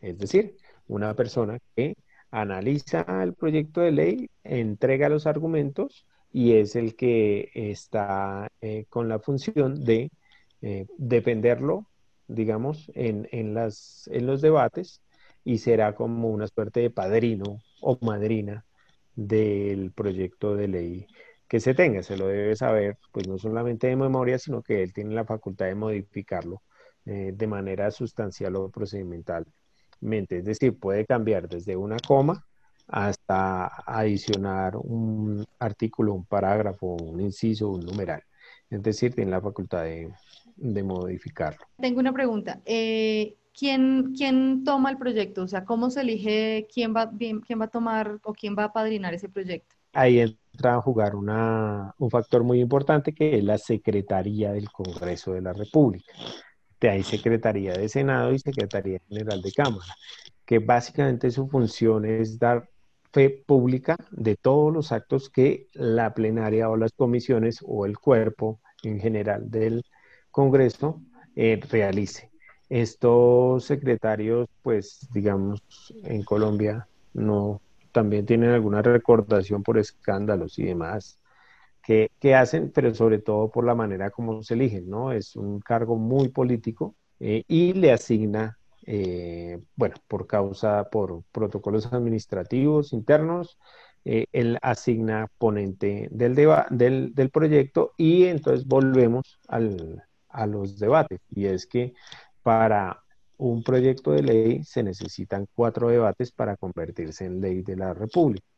Es 0.00 0.18
decir, 0.18 0.56
una 0.86 1.14
persona 1.14 1.58
que 1.76 1.96
analiza 2.30 3.04
el 3.22 3.34
proyecto 3.34 3.80
de 3.80 3.92
ley, 3.92 4.30
entrega 4.44 5.08
los 5.08 5.26
argumentos 5.26 6.06
y 6.32 6.52
es 6.54 6.76
el 6.76 6.94
que 6.96 7.50
está 7.54 8.48
eh, 8.60 8.84
con 8.88 9.08
la 9.08 9.18
función 9.18 9.84
de 9.84 10.10
eh, 10.62 10.86
defenderlo, 10.98 11.86
digamos, 12.28 12.90
en, 12.94 13.28
en, 13.32 13.54
las, 13.54 14.08
en 14.12 14.26
los 14.26 14.40
debates 14.40 15.02
y 15.44 15.58
será 15.58 15.94
como 15.94 16.30
una 16.30 16.46
suerte 16.46 16.80
de 16.80 16.90
padrino 16.90 17.58
o 17.80 17.98
madrina 18.02 18.64
del 19.14 19.92
proyecto 19.92 20.54
de 20.56 20.68
ley 20.68 21.06
que 21.48 21.60
se 21.60 21.74
tenga, 21.74 22.02
se 22.02 22.16
lo 22.16 22.28
debe 22.28 22.54
saber, 22.56 22.96
pues 23.12 23.26
no 23.26 23.36
solamente 23.38 23.88
de 23.88 23.96
memoria, 23.96 24.38
sino 24.38 24.62
que 24.62 24.82
él 24.84 24.92
tiene 24.92 25.14
la 25.14 25.24
facultad 25.24 25.66
de 25.66 25.74
modificarlo 25.74 26.62
eh, 27.04 27.32
de 27.34 27.46
manera 27.48 27.90
sustancial 27.90 28.54
o 28.56 28.70
Es 30.02 30.44
decir, 30.44 30.78
puede 30.78 31.04
cambiar 31.04 31.48
desde 31.48 31.76
una 31.76 31.96
coma 31.98 32.44
hasta 32.88 33.66
adicionar 33.86 34.76
un 34.76 35.44
artículo, 35.58 36.14
un 36.14 36.24
parágrafo, 36.24 36.96
un 36.96 37.20
inciso, 37.20 37.70
un 37.70 37.80
numeral. 37.80 38.22
Es 38.68 38.82
decir, 38.82 39.14
tiene 39.14 39.30
la 39.30 39.40
facultad 39.40 39.84
de, 39.84 40.82
modificarlo. 40.82 41.60
Tengo 41.78 42.00
una 42.00 42.12
pregunta. 42.12 42.60
Eh, 42.64 43.36
¿quién, 43.56 44.14
¿Quién 44.16 44.64
toma 44.64 44.90
el 44.90 44.98
proyecto? 44.98 45.42
O 45.42 45.48
sea, 45.48 45.64
¿cómo 45.64 45.90
se 45.90 46.00
elige 46.00 46.66
quién 46.72 46.94
va, 46.94 47.10
quién 47.18 47.60
va 47.60 47.64
a 47.64 47.68
tomar 47.68 48.18
o 48.22 48.32
quién 48.32 48.56
va 48.58 48.64
a 48.64 48.72
padrinar 48.72 49.14
ese 49.14 49.28
proyecto? 49.28 49.76
Ahí 49.92 50.20
entra 50.20 50.76
a 50.76 50.80
jugar 50.80 51.14
un 51.16 52.10
factor 52.10 52.44
muy 52.44 52.60
importante 52.60 53.12
que 53.12 53.38
es 53.38 53.44
la 53.44 53.58
Secretaría 53.58 54.52
del 54.52 54.70
Congreso 54.70 55.32
de 55.32 55.40
la 55.40 55.52
República. 55.52 56.12
De 56.80 56.88
ahí 56.88 57.02
Secretaría 57.02 57.74
de 57.74 57.88
Senado 57.88 58.32
y 58.32 58.38
Secretaría 58.38 59.00
General 59.08 59.42
de 59.42 59.52
Cámara, 59.52 59.94
que 60.46 60.58
básicamente 60.58 61.30
su 61.30 61.46
función 61.48 62.04
es 62.06 62.38
dar 62.38 62.68
fe 63.12 63.42
pública 63.46 63.96
de 64.10 64.36
todos 64.36 64.72
los 64.72 64.92
actos 64.92 65.28
que 65.28 65.68
la 65.74 66.14
plenaria 66.14 66.70
o 66.70 66.76
las 66.76 66.92
comisiones 66.92 67.58
o 67.66 67.84
el 67.84 67.98
cuerpo 67.98 68.60
en 68.82 68.98
general 68.98 69.50
del 69.50 69.84
Congreso 70.30 71.02
eh, 71.36 71.60
realice. 71.70 72.30
Estos 72.68 73.64
secretarios, 73.64 74.48
pues 74.62 75.08
digamos, 75.12 75.62
en 76.04 76.22
Colombia 76.22 76.86
no 77.12 77.60
también 77.92 78.24
tienen 78.24 78.50
alguna 78.50 78.82
recordación 78.82 79.62
por 79.62 79.76
escándalos 79.76 80.58
y 80.58 80.64
demás 80.64 81.19
que, 82.20 82.34
hacen, 82.34 82.70
pero 82.72 82.94
sobre 82.94 83.18
todo 83.18 83.50
por 83.50 83.64
la 83.64 83.74
manera 83.74 84.10
como 84.10 84.42
se 84.42 84.54
eligen, 84.54 84.88
¿no? 84.88 85.12
Es 85.12 85.36
un 85.36 85.60
cargo 85.60 85.96
muy 85.96 86.28
político 86.28 86.94
eh, 87.18 87.42
y 87.48 87.72
le 87.72 87.92
asigna, 87.92 88.58
eh, 88.86 89.58
bueno, 89.76 89.96
por 90.06 90.26
causa, 90.26 90.88
por 90.90 91.24
protocolos 91.32 91.92
administrativos 91.92 92.92
internos, 92.92 93.58
eh, 94.04 94.26
él 94.32 94.58
asigna 94.62 95.28
ponente 95.38 96.08
del, 96.12 96.34
del, 96.70 97.14
del, 97.14 97.30
proyecto 97.30 97.92
y 97.96 98.24
entonces 98.26 98.66
volvemos 98.66 99.38
al, 99.48 100.04
a 100.28 100.46
los 100.46 100.78
debates. 100.78 101.20
Y 101.30 101.46
es 101.46 101.66
que 101.66 101.94
para 102.42 103.02
un 103.36 103.62
proyecto 103.62 104.12
de 104.12 104.22
ley 104.22 104.64
se 104.64 104.82
necesitan 104.82 105.46
cuatro 105.54 105.88
debates 105.88 106.30
para 106.30 106.56
convertirse 106.56 107.24
en 107.26 107.40
ley 107.40 107.62
de 107.62 107.76
la 107.76 107.94
República. 107.94 108.49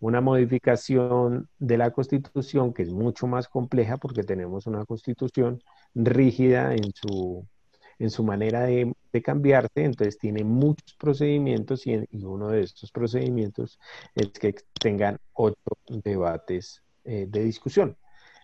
Una 0.00 0.20
modificación 0.20 1.48
de 1.58 1.76
la 1.76 1.90
Constitución 1.90 2.72
que 2.72 2.82
es 2.82 2.90
mucho 2.90 3.26
más 3.26 3.48
compleja 3.48 3.96
porque 3.96 4.22
tenemos 4.22 4.66
una 4.66 4.84
Constitución 4.84 5.62
rígida 5.94 6.74
en 6.74 6.92
su, 6.94 7.44
en 7.98 8.10
su 8.10 8.22
manera 8.22 8.62
de, 8.62 8.94
cambiarse, 9.24 9.82
entonces 9.82 10.16
tiene 10.16 10.44
muchos 10.44 10.94
procedimientos 10.96 11.84
y, 11.88 12.06
uno 12.24 12.50
de 12.50 12.62
estos 12.62 12.92
procedimientos 12.92 13.80
es 14.14 14.30
que 14.30 14.54
tengan 14.80 15.18
ocho 15.32 15.56
debates 15.88 16.80
eh, 17.04 17.26
de 17.28 17.42
discusión. 17.42 17.96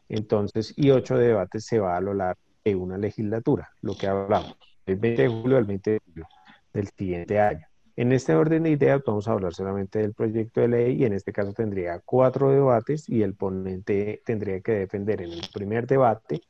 Entonces, 0.08 0.74
y 0.76 0.90
ocho 0.90 1.16
debates 1.16 1.64
se 1.64 1.78
va 1.78 1.96
a 1.96 2.00
lo 2.00 2.12
largo 2.12 2.40
de 2.64 2.74
una 2.74 2.98
legislatura, 2.98 3.70
lo 3.82 3.96
que 3.96 4.08
hablamos 4.08 4.56
del 4.84 4.96
20 4.96 5.22
de 5.22 5.28
julio 5.28 5.56
al 5.56 5.64
20 5.64 5.90
de 5.92 6.00
julio 6.04 6.28
del 6.72 6.88
siguiente 6.88 7.38
año. 7.38 7.66
En 7.96 8.10
este 8.12 8.34
orden 8.34 8.64
de 8.64 8.70
ideas 8.70 9.02
vamos 9.06 9.28
a 9.28 9.32
hablar 9.32 9.54
solamente 9.54 10.00
del 10.00 10.14
proyecto 10.14 10.60
de 10.60 10.68
ley 10.68 10.96
y 11.00 11.04
en 11.04 11.12
este 11.12 11.32
caso 11.32 11.52
tendría 11.52 12.00
cuatro 12.04 12.50
debates 12.50 13.08
y 13.08 13.22
el 13.22 13.34
ponente 13.34 14.20
tendría 14.24 14.60
que 14.60 14.72
defender 14.72 15.22
en 15.22 15.32
el 15.32 15.42
primer 15.52 15.86
debate 15.86 16.40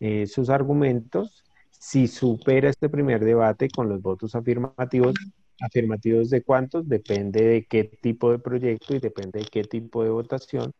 eh, 0.00 0.26
sus 0.26 0.50
argumentos. 0.50 1.44
Si 1.70 2.08
supera 2.08 2.68
este 2.68 2.88
primer 2.90 3.24
debate 3.24 3.68
con 3.70 3.88
los 3.88 4.02
votos 4.02 4.34
afirmativos, 4.34 5.14
afirmativos 5.60 6.30
de 6.30 6.42
cuántos, 6.42 6.88
depende 6.88 7.42
de 7.42 7.66
qué 7.66 7.84
tipo 7.84 8.30
de 8.30 8.38
proyecto 8.38 8.94
y 8.94 8.98
depende 9.00 9.40
de 9.40 9.46
qué 9.46 9.64
tipo 9.64 10.04
de 10.04 10.10
votación, 10.10 10.72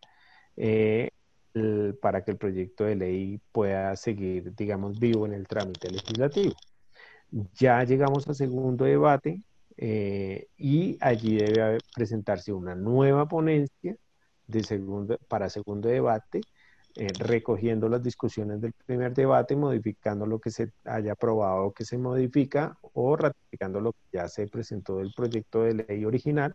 eh, 0.57 1.11
para 2.01 2.25
que 2.25 2.33
el 2.33 2.39
proyecto 2.39 2.85
de 2.85 2.97
ley 2.97 3.41
pueda 3.53 3.97
seguir, 3.97 4.55
digamos, 4.55 4.99
vivo 4.99 5.27
en 5.27 5.35
el 5.35 5.47
trámite 5.49 5.91
legislativo. 5.91 6.55
Ya 7.55 7.83
llegamos 7.85 8.29
al 8.29 8.35
segundo 8.35 8.85
debate 8.85 9.43
eh, 9.85 10.47
y 10.57 10.97
allí 11.01 11.39
debe 11.39 11.79
presentarse 11.93 12.53
una 12.53 12.77
nueva 12.77 13.27
ponencia 13.27 13.97
para 15.27 15.51
segundo 15.51 15.89
debate 15.89 16.41
eh, 16.95 17.09
recogiendo 17.19 17.89
las 17.89 18.01
discusiones 18.01 18.61
del 18.61 18.73
primer 18.87 19.13
debate, 19.13 19.57
modificando 19.57 20.25
lo 20.25 20.39
que 20.39 20.53
se 20.53 20.71
haya 20.85 21.13
aprobado 21.15 21.65
o 21.65 21.73
que 21.73 21.85
se 21.85 21.99
modifica 21.99 22.79
o 22.93 23.17
ratificando 23.17 23.81
lo 23.81 23.93
que 23.93 24.19
ya 24.19 24.29
se 24.29 24.47
presentó 24.47 24.99
del 24.99 25.13
proyecto 25.17 25.65
de 25.65 25.75
ley 25.75 26.05
original. 26.05 26.55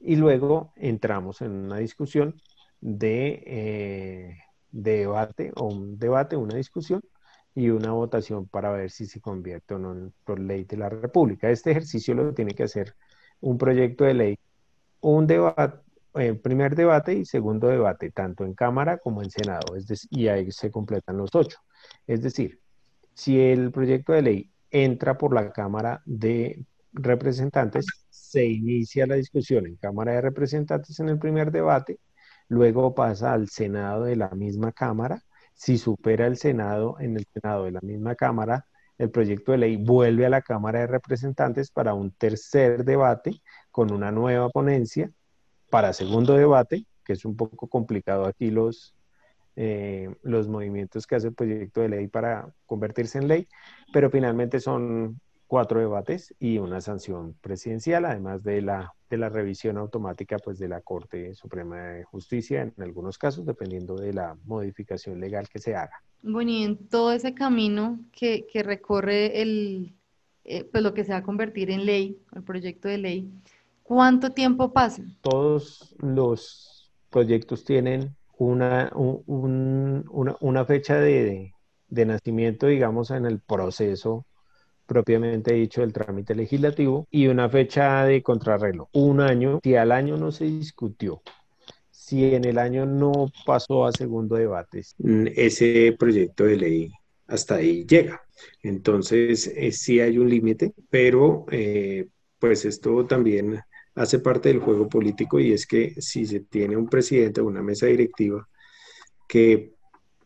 Y 0.00 0.16
luego 0.16 0.74
entramos 0.76 1.40
en 1.40 1.52
una 1.52 1.78
discusión 1.78 2.38
de, 2.82 3.42
eh, 3.46 4.38
de 4.70 4.98
debate 4.98 5.50
o 5.56 5.64
un 5.68 5.98
debate, 5.98 6.36
una 6.36 6.56
discusión 6.56 7.00
y 7.58 7.70
una 7.70 7.90
votación 7.90 8.46
para 8.46 8.70
ver 8.70 8.88
si 8.90 9.06
se 9.06 9.20
convierte 9.20 9.74
o 9.74 9.78
no 9.80 10.12
ley 10.36 10.62
de 10.64 10.76
la 10.76 10.88
República. 10.88 11.50
Este 11.50 11.72
ejercicio 11.72 12.14
lo 12.14 12.32
tiene 12.32 12.54
que 12.54 12.62
hacer 12.62 12.94
un 13.40 13.58
proyecto 13.58 14.04
de 14.04 14.14
ley, 14.14 14.38
un 15.00 15.26
debate, 15.26 15.80
eh, 16.14 16.34
primer 16.34 16.76
debate 16.76 17.14
y 17.14 17.24
segundo 17.24 17.66
debate, 17.66 18.12
tanto 18.12 18.44
en 18.44 18.54
Cámara 18.54 18.98
como 18.98 19.22
en 19.22 19.30
Senado, 19.30 19.74
es 19.74 20.06
y 20.10 20.28
ahí 20.28 20.52
se 20.52 20.70
completan 20.70 21.16
los 21.16 21.34
ocho. 21.34 21.58
Es 22.06 22.22
decir, 22.22 22.60
si 23.12 23.40
el 23.40 23.72
proyecto 23.72 24.12
de 24.12 24.22
ley 24.22 24.52
entra 24.70 25.18
por 25.18 25.34
la 25.34 25.50
Cámara 25.52 26.00
de 26.06 26.64
Representantes, 26.92 27.86
se 28.08 28.44
inicia 28.46 29.06
la 29.06 29.16
discusión 29.16 29.66
en 29.66 29.76
Cámara 29.76 30.12
de 30.12 30.20
Representantes 30.20 31.00
en 31.00 31.08
el 31.08 31.18
primer 31.18 31.50
debate, 31.50 31.98
luego 32.48 32.94
pasa 32.94 33.32
al 33.32 33.48
Senado 33.48 34.04
de 34.04 34.14
la 34.14 34.30
misma 34.30 34.70
Cámara, 34.70 35.24
si 35.58 35.76
supera 35.76 36.28
el 36.28 36.36
Senado 36.36 36.96
en 37.00 37.16
el 37.16 37.26
Senado 37.34 37.64
de 37.64 37.72
la 37.72 37.80
misma 37.82 38.14
Cámara, 38.14 38.64
el 38.96 39.10
proyecto 39.10 39.50
de 39.52 39.58
ley 39.58 39.76
vuelve 39.76 40.24
a 40.24 40.30
la 40.30 40.40
Cámara 40.40 40.80
de 40.80 40.86
Representantes 40.86 41.72
para 41.72 41.94
un 41.94 42.12
tercer 42.12 42.84
debate 42.84 43.42
con 43.72 43.92
una 43.92 44.12
nueva 44.12 44.50
ponencia 44.50 45.10
para 45.68 45.92
segundo 45.92 46.34
debate, 46.34 46.86
que 47.04 47.14
es 47.14 47.24
un 47.24 47.36
poco 47.36 47.66
complicado 47.66 48.26
aquí 48.26 48.52
los, 48.52 48.94
eh, 49.56 50.14
los 50.22 50.46
movimientos 50.46 51.08
que 51.08 51.16
hace 51.16 51.26
el 51.26 51.34
proyecto 51.34 51.80
de 51.80 51.88
ley 51.88 52.06
para 52.06 52.54
convertirse 52.64 53.18
en 53.18 53.26
ley, 53.26 53.48
pero 53.92 54.10
finalmente 54.10 54.60
son 54.60 55.20
cuatro 55.48 55.80
debates 55.80 56.32
y 56.38 56.58
una 56.58 56.80
sanción 56.80 57.34
presidencial, 57.40 58.04
además 58.04 58.44
de 58.44 58.62
la, 58.62 58.92
de 59.10 59.16
la 59.16 59.28
revisión 59.28 59.78
automática 59.78 60.36
pues, 60.38 60.60
de 60.60 60.68
la 60.68 60.80
Corte 60.80 61.34
Suprema 61.34 61.76
de 61.78 62.04
Justicia 62.04 62.62
en 62.62 62.74
algunos 62.82 63.18
casos, 63.18 63.44
dependiendo 63.44 63.96
de 63.96 64.12
la 64.12 64.36
modificación 64.44 65.18
legal 65.18 65.48
que 65.48 65.58
se 65.58 65.74
haga. 65.74 66.00
Bueno, 66.22 66.50
y 66.52 66.62
en 66.62 66.88
todo 66.88 67.10
ese 67.12 67.34
camino 67.34 67.98
que, 68.12 68.46
que 68.46 68.62
recorre 68.62 69.42
el, 69.42 69.94
eh, 70.44 70.64
pues 70.64 70.84
lo 70.84 70.94
que 70.94 71.04
se 71.04 71.12
va 71.12 71.18
a 71.18 71.22
convertir 71.24 71.70
en 71.70 71.86
ley, 71.86 72.20
el 72.34 72.44
proyecto 72.44 72.86
de 72.86 72.98
ley, 72.98 73.32
¿Cuánto 73.88 74.32
tiempo 74.32 74.70
pasa? 74.70 75.02
Todos 75.22 75.94
los 75.98 76.92
proyectos 77.08 77.64
tienen 77.64 78.14
una, 78.36 78.92
una, 78.94 80.64
fecha 80.66 80.96
de, 80.96 81.54
nacimiento, 81.88 82.66
digamos, 82.66 83.10
en 83.10 83.24
el 83.24 83.40
proceso 83.40 84.26
propiamente 84.88 85.52
dicho 85.52 85.82
del 85.82 85.92
trámite 85.92 86.34
legislativo 86.34 87.06
y 87.10 87.26
una 87.26 87.48
fecha 87.48 88.04
de 88.04 88.22
contrarreloj. 88.22 88.88
Un 88.92 89.20
año, 89.20 89.60
si 89.62 89.76
al 89.76 89.92
año 89.92 90.16
no 90.16 90.32
se 90.32 90.46
discutió, 90.46 91.22
si 91.90 92.24
en 92.34 92.46
el 92.46 92.58
año 92.58 92.86
no 92.86 93.30
pasó 93.44 93.84
a 93.84 93.92
segundo 93.92 94.36
debate, 94.36 94.82
ese 95.36 95.94
proyecto 95.96 96.44
de 96.44 96.56
ley 96.56 96.92
hasta 97.26 97.56
ahí 97.56 97.84
llega. 97.84 98.22
Entonces, 98.62 99.52
eh, 99.54 99.72
sí 99.72 100.00
hay 100.00 100.16
un 100.16 100.30
límite, 100.30 100.72
pero 100.88 101.44
eh, 101.50 102.06
pues 102.38 102.64
esto 102.64 103.04
también 103.04 103.60
hace 103.94 104.20
parte 104.20 104.48
del 104.48 104.60
juego 104.60 104.88
político 104.88 105.38
y 105.38 105.52
es 105.52 105.66
que 105.66 106.00
si 106.00 106.24
se 106.24 106.40
tiene 106.40 106.76
un 106.76 106.88
presidente 106.88 107.42
o 107.42 107.46
una 107.46 107.62
mesa 107.62 107.86
directiva 107.86 108.48
que 109.28 109.74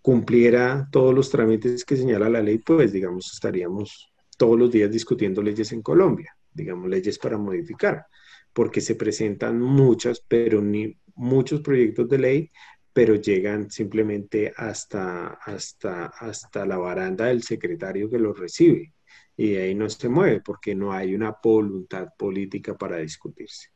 cumpliera 0.03 0.88
todos 0.92 1.12
los 1.12 1.31
trámites 1.31 1.85
que 1.85 1.96
señala 1.96 2.29
la 2.29 2.42
ley, 2.42 2.59
pues 2.59 2.92
digamos 2.92 3.33
estaríamos 3.33 4.12
todos 4.43 4.59
los 4.59 4.73
días 4.73 4.91
discutiendo 4.91 5.41
leyes 5.41 5.71
en 5.71 5.83
Colombia, 5.83 6.37
digamos 6.53 6.91
leyes 6.91 7.17
para 7.17 7.39
modificar, 7.39 8.07
porque 8.53 8.81
se 8.81 8.97
presentan 8.97 9.61
muchas, 9.61 10.21
pero 10.27 10.61
ni 10.61 10.99
muchos 11.15 11.61
proyectos 11.61 12.09
de 12.09 12.19
ley, 12.19 12.51
pero 12.93 13.15
llegan 13.15 13.71
simplemente 13.71 14.53
hasta, 14.57 15.35
hasta, 15.35 16.07
hasta 16.07 16.67
la 16.67 16.77
baranda 16.77 17.27
del 17.27 17.45
secretario 17.45 18.11
que 18.11 18.19
los 18.19 18.37
recibe 18.37 18.95
y 19.37 19.55
ahí 19.55 19.77
no 19.77 19.89
se 19.89 20.09
mueve 20.09 20.41
porque 20.41 20.75
no 20.75 20.93
hay 20.93 21.15
una 21.15 21.37
voluntad 21.41 22.09
política 22.19 22.77
para 22.77 22.97
discutirse. 22.97 23.69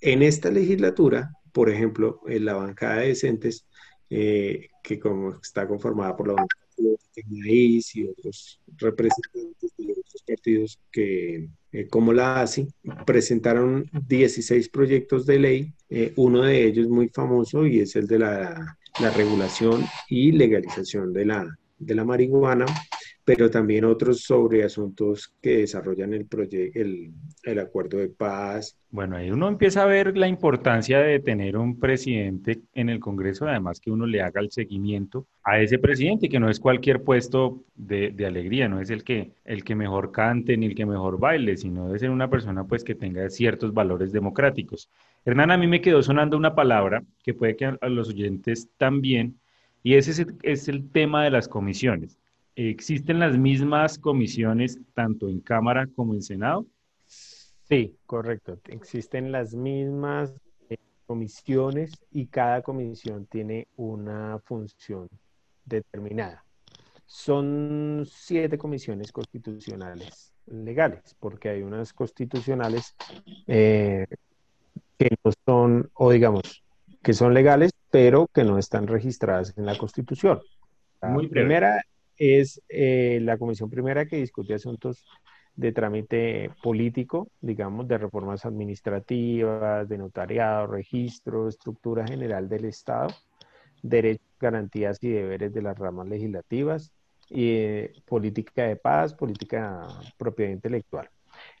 En 0.00 0.22
esta 0.24 0.50
legislatura, 0.50 1.30
por 1.52 1.70
ejemplo, 1.70 2.20
en 2.26 2.46
la 2.46 2.54
bancada 2.54 2.96
de 2.96 3.08
decentes, 3.10 3.68
eh, 4.10 4.70
que 4.82 4.98
como 4.98 5.38
está 5.40 5.68
conformada 5.68 6.16
por 6.16 6.26
la 6.26 6.34
bancada 6.34 6.63
y 7.94 8.04
otros 8.06 8.60
representantes 8.78 9.72
de 9.76 9.92
otros 9.92 10.22
partidos 10.26 10.78
que, 10.90 11.48
eh, 11.72 11.86
como 11.88 12.12
la 12.12 12.40
ASI, 12.40 12.68
presentaron 13.06 13.90
16 14.08 14.68
proyectos 14.68 15.26
de 15.26 15.38
ley, 15.38 15.72
eh, 15.90 16.12
uno 16.16 16.42
de 16.42 16.64
ellos 16.64 16.88
muy 16.88 17.08
famoso 17.08 17.66
y 17.66 17.80
es 17.80 17.96
el 17.96 18.06
de 18.06 18.18
la, 18.18 18.78
la 19.00 19.10
regulación 19.10 19.84
y 20.08 20.32
legalización 20.32 21.12
de 21.12 21.24
la, 21.24 21.58
de 21.78 21.94
la 21.94 22.04
marihuana, 22.04 22.66
pero 23.24 23.50
también 23.50 23.84
otros 23.86 24.20
sobre 24.20 24.64
asuntos 24.64 25.34
que 25.40 25.58
desarrollan 25.58 26.12
el, 26.12 26.26
el, 26.74 27.10
el 27.42 27.58
acuerdo 27.58 27.96
de 27.96 28.10
paz. 28.10 28.76
Bueno, 28.90 29.16
ahí 29.16 29.30
uno 29.30 29.48
empieza 29.48 29.82
a 29.82 29.86
ver 29.86 30.16
la 30.16 30.28
importancia 30.28 30.98
de 30.98 31.20
tener 31.20 31.56
un 31.56 31.80
presidente 31.80 32.60
en 32.74 32.90
el 32.90 33.00
Congreso, 33.00 33.48
además 33.48 33.80
que 33.80 33.90
uno 33.90 34.06
le 34.06 34.20
haga 34.20 34.42
el 34.42 34.50
seguimiento 34.50 35.26
a 35.42 35.58
ese 35.58 35.78
presidente, 35.78 36.28
que 36.28 36.38
no 36.38 36.50
es 36.50 36.60
cualquier 36.60 37.02
puesto 37.02 37.64
de, 37.74 38.10
de, 38.10 38.26
alegría, 38.26 38.68
no 38.68 38.80
es 38.80 38.90
el 38.90 39.04
que, 39.04 39.32
el 39.44 39.64
que 39.64 39.74
mejor 39.74 40.12
cante 40.12 40.56
ni 40.58 40.66
el 40.66 40.74
que 40.74 40.84
mejor 40.84 41.18
baile, 41.18 41.56
sino 41.56 41.86
debe 41.86 41.98
ser 41.98 42.10
una 42.10 42.28
persona 42.28 42.64
pues 42.64 42.84
que 42.84 42.94
tenga 42.94 43.28
ciertos 43.30 43.72
valores 43.72 44.12
democráticos. 44.12 44.90
Hernán, 45.24 45.50
a 45.50 45.56
mí 45.56 45.66
me 45.66 45.80
quedó 45.80 46.02
sonando 46.02 46.36
una 46.36 46.54
palabra 46.54 47.02
que 47.22 47.32
puede 47.32 47.56
que 47.56 47.64
a 47.64 47.88
los 47.88 48.10
oyentes 48.10 48.68
también, 48.76 49.40
y 49.82 49.94
ese 49.94 50.26
es 50.42 50.68
el 50.68 50.90
tema 50.90 51.24
de 51.24 51.30
las 51.30 51.48
comisiones. 51.48 52.18
¿Existen 52.56 53.18
las 53.18 53.36
mismas 53.36 53.98
comisiones 53.98 54.78
tanto 54.94 55.28
en 55.28 55.40
Cámara 55.40 55.88
como 55.96 56.14
en 56.14 56.22
Senado? 56.22 56.66
Sí, 57.06 57.96
correcto. 58.06 58.60
Existen 58.68 59.32
las 59.32 59.54
mismas 59.54 60.34
eh, 60.70 60.76
comisiones 61.06 61.92
y 62.12 62.26
cada 62.26 62.62
comisión 62.62 63.26
tiene 63.26 63.66
una 63.76 64.38
función 64.44 65.08
determinada. 65.64 66.44
Son 67.06 68.04
siete 68.06 68.56
comisiones 68.56 69.10
constitucionales 69.10 70.32
legales, 70.46 71.16
porque 71.18 71.48
hay 71.48 71.62
unas 71.62 71.92
constitucionales 71.92 72.94
eh, 73.48 74.06
que 74.96 75.08
no 75.24 75.32
son, 75.44 75.90
o 75.94 76.12
digamos, 76.12 76.62
que 77.02 77.14
son 77.14 77.34
legales, 77.34 77.72
pero 77.90 78.28
que 78.32 78.44
no 78.44 78.58
están 78.58 78.86
registradas 78.86 79.52
en 79.56 79.66
la 79.66 79.76
Constitución. 79.76 80.40
La 81.00 81.14
primera 81.16 81.82
es 82.16 82.62
eh, 82.68 83.18
la 83.22 83.38
comisión 83.38 83.70
primera 83.70 84.06
que 84.06 84.16
discute 84.16 84.54
asuntos 84.54 85.04
de 85.56 85.72
trámite 85.72 86.50
político, 86.62 87.28
digamos, 87.40 87.86
de 87.86 87.98
reformas 87.98 88.44
administrativas, 88.44 89.88
de 89.88 89.98
notariado, 89.98 90.66
registro, 90.66 91.48
estructura 91.48 92.06
general 92.06 92.48
del 92.48 92.64
Estado, 92.64 93.08
derechos, 93.82 94.26
garantías 94.40 94.98
y 95.02 95.10
deberes 95.10 95.52
de 95.54 95.62
las 95.62 95.78
ramas 95.78 96.08
legislativas, 96.08 96.92
y 97.30 97.50
eh, 97.50 97.92
política 98.04 98.64
de 98.64 98.76
paz, 98.76 99.14
política 99.14 99.86
propiedad 100.16 100.50
intelectual. 100.50 101.08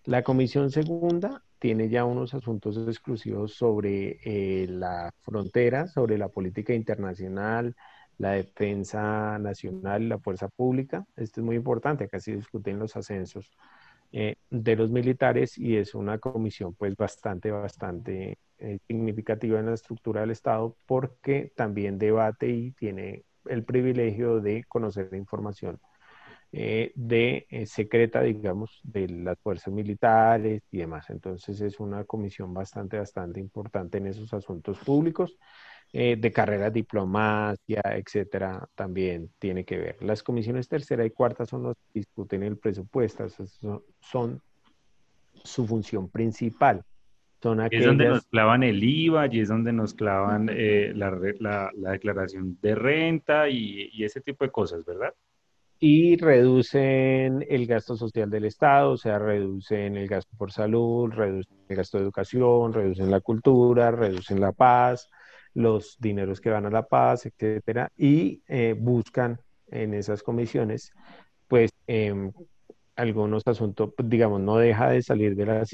La 0.04 0.22
comisión 0.22 0.70
segunda 0.70 1.42
tiene 1.58 1.88
ya 1.88 2.04
unos 2.04 2.34
asuntos 2.34 2.76
exclusivos 2.76 3.54
sobre 3.54 4.18
eh, 4.24 4.66
la 4.68 5.12
frontera, 5.20 5.86
sobre 5.88 6.18
la 6.18 6.28
política 6.28 6.74
internacional, 6.74 7.74
la 8.18 8.32
defensa 8.32 9.38
nacional 9.38 10.08
la 10.08 10.18
fuerza 10.18 10.48
pública. 10.48 11.04
Esto 11.16 11.40
es 11.40 11.44
muy 11.44 11.56
importante, 11.56 12.04
acá 12.04 12.20
se 12.20 12.36
discuten 12.36 12.78
los 12.78 12.96
ascensos 12.96 13.50
eh, 14.12 14.36
de 14.50 14.76
los 14.76 14.90
militares 14.90 15.58
y 15.58 15.76
es 15.76 15.94
una 15.94 16.18
comisión 16.18 16.74
pues 16.74 16.96
bastante, 16.96 17.50
bastante 17.50 18.38
eh, 18.58 18.78
significativa 18.86 19.58
en 19.58 19.66
la 19.66 19.74
estructura 19.74 20.20
del 20.20 20.30
Estado 20.30 20.76
porque 20.86 21.52
también 21.56 21.98
debate 21.98 22.48
y 22.48 22.70
tiene 22.72 23.24
el 23.46 23.64
privilegio 23.64 24.40
de 24.40 24.64
conocer 24.68 25.08
la 25.10 25.18
información 25.18 25.80
eh, 26.52 26.92
de 26.94 27.48
secreta, 27.66 28.22
digamos, 28.22 28.80
de 28.84 29.08
las 29.08 29.36
fuerzas 29.40 29.74
militares 29.74 30.62
y 30.70 30.78
demás. 30.78 31.10
Entonces 31.10 31.60
es 31.60 31.80
una 31.80 32.04
comisión 32.04 32.54
bastante, 32.54 32.96
bastante 32.96 33.40
importante 33.40 33.98
en 33.98 34.06
esos 34.06 34.32
asuntos 34.32 34.78
públicos. 34.78 35.36
Eh, 35.96 36.16
de 36.18 36.32
carrera 36.32 36.70
diplomacia, 36.70 37.80
etcétera, 37.84 38.68
también 38.74 39.30
tiene 39.38 39.64
que 39.64 39.78
ver. 39.78 40.02
Las 40.02 40.24
comisiones 40.24 40.66
tercera 40.66 41.06
y 41.06 41.10
cuarta 41.10 41.46
son 41.46 41.62
los 41.62 41.76
que 41.76 42.00
discuten 42.00 42.42
el 42.42 42.56
presupuesto, 42.56 43.28
son, 44.00 44.42
su 45.44 45.66
función 45.68 46.08
principal. 46.08 46.82
son 47.40 47.60
Es 47.70 47.84
donde 47.84 48.08
nos 48.08 48.26
clavan 48.26 48.64
el 48.64 48.82
IVA 48.82 49.32
y 49.32 49.38
es 49.38 49.48
donde 49.48 49.72
nos 49.72 49.94
clavan 49.94 50.50
eh, 50.50 50.92
la, 50.96 51.16
la, 51.38 51.92
declaración 51.92 52.58
de 52.60 52.74
renta 52.74 53.48
y, 53.48 53.88
y 53.92 54.02
ese 54.02 54.20
tipo 54.20 54.44
de 54.44 54.50
cosas, 54.50 54.84
¿verdad? 54.84 55.14
y 55.78 56.16
reducen 56.16 57.44
el 57.48 57.66
gasto 57.66 57.94
social 57.94 58.30
del 58.30 58.46
Estado, 58.46 58.92
o 58.92 58.96
sea, 58.96 59.18
reducen 59.18 59.96
el 59.96 60.08
gasto 60.08 60.34
por 60.36 60.50
salud, 60.50 61.12
reducen 61.12 61.56
el 61.68 61.76
gasto 61.76 61.98
de 61.98 62.04
educación, 62.04 62.72
reducen 62.72 63.10
la 63.10 63.20
cultura, 63.20 63.90
reducen 63.90 64.40
la 64.40 64.52
paz, 64.52 65.08
los 65.54 65.96
dineros 66.00 66.40
que 66.40 66.50
van 66.50 66.66
a 66.66 66.70
la 66.70 66.86
paz, 66.86 67.26
etcétera, 67.26 67.90
y 67.96 68.42
eh, 68.48 68.74
buscan 68.78 69.40
en 69.68 69.94
esas 69.94 70.22
comisiones, 70.22 70.92
pues, 71.48 71.70
em, 71.86 72.32
algunos 72.96 73.42
asuntos, 73.46 73.92
digamos, 74.04 74.40
no 74.40 74.58
deja 74.58 74.90
de 74.90 75.02
salir 75.02 75.34
de 75.36 75.46
la, 75.46 75.64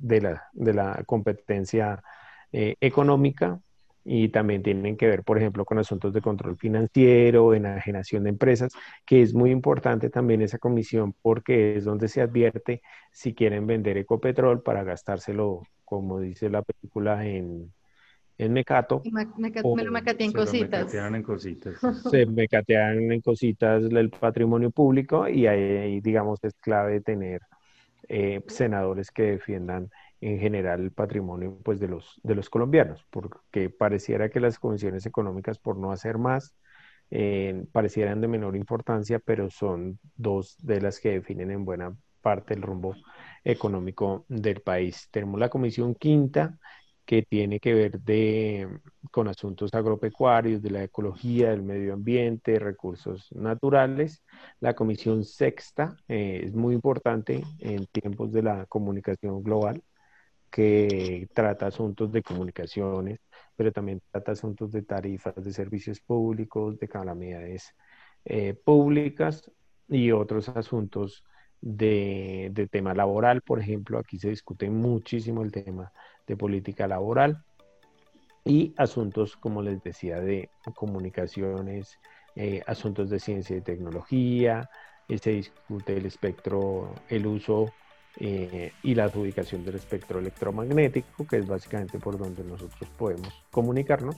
de 0.00 0.20
la, 0.20 0.42
de 0.52 0.74
la 0.74 1.02
competencia 1.06 2.02
eh, 2.52 2.76
económica, 2.80 3.60
y 4.04 4.28
también 4.28 4.62
tienen 4.62 4.96
que 4.96 5.06
ver, 5.06 5.24
por 5.24 5.38
ejemplo, 5.38 5.64
con 5.64 5.78
asuntos 5.78 6.12
de 6.12 6.20
control 6.20 6.58
financiero, 6.58 7.54
enajenación 7.54 8.24
de 8.24 8.30
empresas, 8.30 8.72
que 9.06 9.22
es 9.22 9.34
muy 9.34 9.50
importante 9.50 10.10
también 10.10 10.42
esa 10.42 10.58
comisión 10.58 11.14
porque 11.22 11.76
es 11.76 11.84
donde 11.84 12.08
se 12.08 12.20
advierte 12.20 12.82
si 13.12 13.34
quieren 13.34 13.66
vender 13.66 13.96
Ecopetrol 13.96 14.62
para 14.62 14.84
gastárselo, 14.84 15.62
como 15.84 16.20
dice 16.20 16.50
la 16.50 16.62
película, 16.62 17.26
en, 17.26 17.72
en 18.38 18.52
Mecato. 18.52 19.02
Me, 19.10 19.26
me, 19.36 19.84
lo 19.84 19.92
mecatean 19.92 20.30
en 20.30 20.32
cositas. 20.32 20.94
en 20.94 21.22
cositas. 21.22 21.74
Se 22.10 22.26
mecatean 22.26 23.12
en 23.12 23.20
cositas 23.20 23.84
el 23.84 24.10
patrimonio 24.10 24.70
público 24.70 25.28
y 25.28 25.46
ahí, 25.46 26.00
digamos, 26.00 26.38
es 26.42 26.54
clave 26.54 27.00
tener 27.00 27.40
eh, 28.08 28.42
senadores 28.48 29.10
que 29.10 29.22
defiendan 29.22 29.90
en 30.20 30.38
general 30.38 30.80
el 30.80 30.90
patrimonio 30.90 31.58
pues, 31.62 31.80
de, 31.80 31.88
los, 31.88 32.20
de 32.22 32.34
los 32.34 32.48
colombianos, 32.48 33.06
porque 33.10 33.70
pareciera 33.70 34.28
que 34.30 34.40
las 34.40 34.58
convenciones 34.58 35.06
económicas, 35.06 35.58
por 35.58 35.76
no 35.76 35.92
hacer 35.92 36.18
más, 36.18 36.54
eh, 37.10 37.64
parecieran 37.72 38.20
de 38.20 38.28
menor 38.28 38.56
importancia, 38.56 39.18
pero 39.18 39.50
son 39.50 39.98
dos 40.16 40.56
de 40.62 40.80
las 40.80 40.98
que 40.98 41.10
definen 41.10 41.50
en 41.50 41.64
buena 41.64 41.94
parte 42.22 42.54
el 42.54 42.62
rumbo 42.62 42.96
económico 43.44 44.24
del 44.28 44.60
país. 44.62 45.08
Tenemos 45.10 45.38
la 45.38 45.50
Comisión 45.50 45.94
Quinta, 45.94 46.58
que 47.04 47.22
tiene 47.22 47.60
que 47.60 47.74
ver 47.74 48.00
con 49.10 49.28
asuntos 49.28 49.74
agropecuarios, 49.74 50.62
de 50.62 50.70
la 50.70 50.82
ecología, 50.84 51.50
del 51.50 51.62
medio 51.62 51.94
ambiente, 51.94 52.58
recursos 52.58 53.30
naturales. 53.32 54.24
La 54.60 54.74
Comisión 54.74 55.24
Sexta 55.24 55.96
eh, 56.08 56.42
es 56.44 56.54
muy 56.54 56.74
importante 56.74 57.44
en 57.60 57.86
tiempos 57.86 58.32
de 58.32 58.42
la 58.42 58.66
comunicación 58.66 59.42
global 59.42 59.82
que 60.50 61.28
trata 61.34 61.66
asuntos 61.66 62.12
de 62.12 62.22
comunicaciones, 62.22 63.20
pero 63.56 63.72
también 63.72 64.00
trata 64.10 64.32
asuntos 64.32 64.72
de 64.72 64.82
tarifas 64.82 65.34
de 65.36 65.52
servicios 65.52 66.00
públicos, 66.00 66.78
de 66.78 66.88
calamidades 66.88 67.74
eh, 68.24 68.54
públicas 68.54 69.50
y 69.88 70.12
otros 70.12 70.48
asuntos 70.48 71.24
de, 71.64 72.50
de, 72.52 72.66
tema 72.66 72.92
laboral. 72.92 73.40
Por 73.40 73.58
ejemplo, 73.58 73.98
aquí 73.98 74.18
se 74.18 74.28
discute 74.28 74.68
muchísimo 74.68 75.42
el 75.42 75.50
tema 75.50 75.92
de 76.26 76.36
política 76.36 76.86
laboral 76.86 77.42
y 78.44 78.74
asuntos, 78.76 79.36
como 79.36 79.62
les 79.62 79.82
decía, 79.82 80.20
de 80.20 80.50
comunicaciones, 80.74 81.98
eh, 82.36 82.62
asuntos 82.66 83.08
de 83.08 83.18
ciencia 83.18 83.56
y 83.56 83.62
tecnología, 83.62 84.68
y 85.08 85.18
se 85.18 85.30
discute 85.30 85.96
el 85.96 86.06
espectro, 86.06 86.94
el 87.08 87.26
uso 87.26 87.72
eh, 88.20 88.72
y 88.82 88.94
la 88.94 89.04
adjudicación 89.04 89.64
del 89.64 89.76
espectro 89.76 90.18
electromagnético, 90.18 91.26
que 91.26 91.38
es 91.38 91.46
básicamente 91.46 91.98
por 91.98 92.18
donde 92.18 92.44
nosotros 92.44 92.88
podemos 92.98 93.32
comunicarnos, 93.50 94.16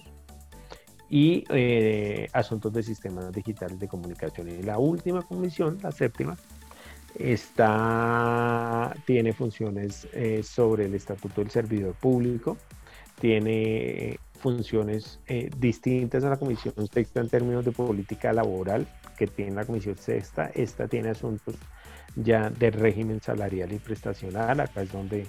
y 1.08 1.44
eh, 1.50 2.28
asuntos 2.32 2.72
de 2.72 2.82
sistemas 2.82 3.30
digitales 3.32 3.78
de 3.78 3.86
comunicación. 3.86 4.48
Y 4.48 4.62
la 4.62 4.78
última 4.78 5.22
comisión, 5.22 5.78
la 5.82 5.92
séptima, 5.92 6.36
está, 7.18 8.94
tiene 9.04 9.32
funciones 9.32 10.08
eh, 10.12 10.42
sobre 10.42 10.86
el 10.86 10.94
estatuto 10.94 11.40
del 11.40 11.50
servidor 11.50 11.94
público, 11.94 12.56
tiene 13.20 14.18
funciones 14.38 15.18
distintas 15.56 16.22
a 16.22 16.28
la 16.28 16.36
comisión 16.36 16.74
sexta 16.92 17.20
en 17.20 17.30
términos 17.30 17.64
de 17.64 17.72
política 17.72 18.32
laboral 18.34 18.86
que 19.16 19.26
tiene 19.26 19.52
la 19.52 19.64
comisión 19.64 19.96
sexta, 19.96 20.50
esta 20.54 20.86
tiene 20.86 21.08
asuntos 21.08 21.54
ya 22.16 22.50
del 22.50 22.72
régimen 22.72 23.20
salarial 23.20 23.72
y 23.72 23.78
prestacional. 23.78 24.60
Acá 24.60 24.82
es 24.82 24.92
donde 24.92 25.26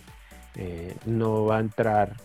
eh, 0.55 0.95
no 1.05 1.45
va 1.45 1.57
a 1.57 1.59
entrar, 1.59 2.15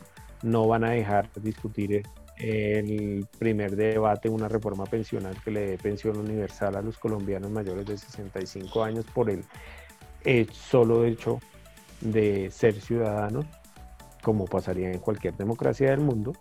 no 0.43 0.67
van 0.67 0.85
a 0.85 0.91
dejar 0.91 1.29
discutir 1.41 2.03
el 2.43 3.27
primer 3.39 3.77
debate, 3.77 4.29
una 4.29 4.49
reforma 4.49 4.85
pensional 4.85 5.37
que 5.45 5.51
le 5.51 5.61
dé 5.61 5.79
pensión 5.79 6.17
universal 6.17 6.75
a 6.77 6.83
los 6.83 6.99
colombianos 6.99 7.51
mayores 7.51 7.87
de 7.87 7.97
65 7.97 8.83
años 8.83 9.05
por 9.15 9.31
el 9.31 10.51
solo 10.51 11.05
hecho 11.05 11.39
de 12.01 12.51
ser 12.51 12.81
ciudadanos, 12.81 13.47
como 14.23 14.47
pasaría 14.47 14.91
en 14.91 14.99
cualquier 14.99 15.37
democracia 15.37 15.91
del 15.91 16.01
mundo, 16.01 16.33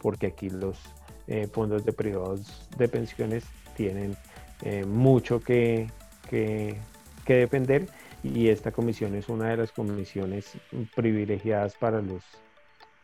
porque 0.00 0.28
aquí 0.28 0.48
los 0.48 0.78
eh, 1.26 1.46
fondos 1.46 1.84
de 1.84 1.92
privados 1.92 2.68
de 2.78 2.88
pensiones 2.88 3.44
tienen 3.76 4.16
eh, 4.62 4.84
mucho 4.84 5.40
que, 5.40 5.88
que, 6.28 6.78
que 7.26 7.48
y 8.22 8.48
esta 8.48 8.70
comisión 8.72 9.14
es 9.14 9.28
una 9.28 9.48
de 9.48 9.56
las 9.56 9.72
comisiones 9.72 10.52
privilegiadas 10.94 11.74
para 11.76 12.00
los, 12.00 12.22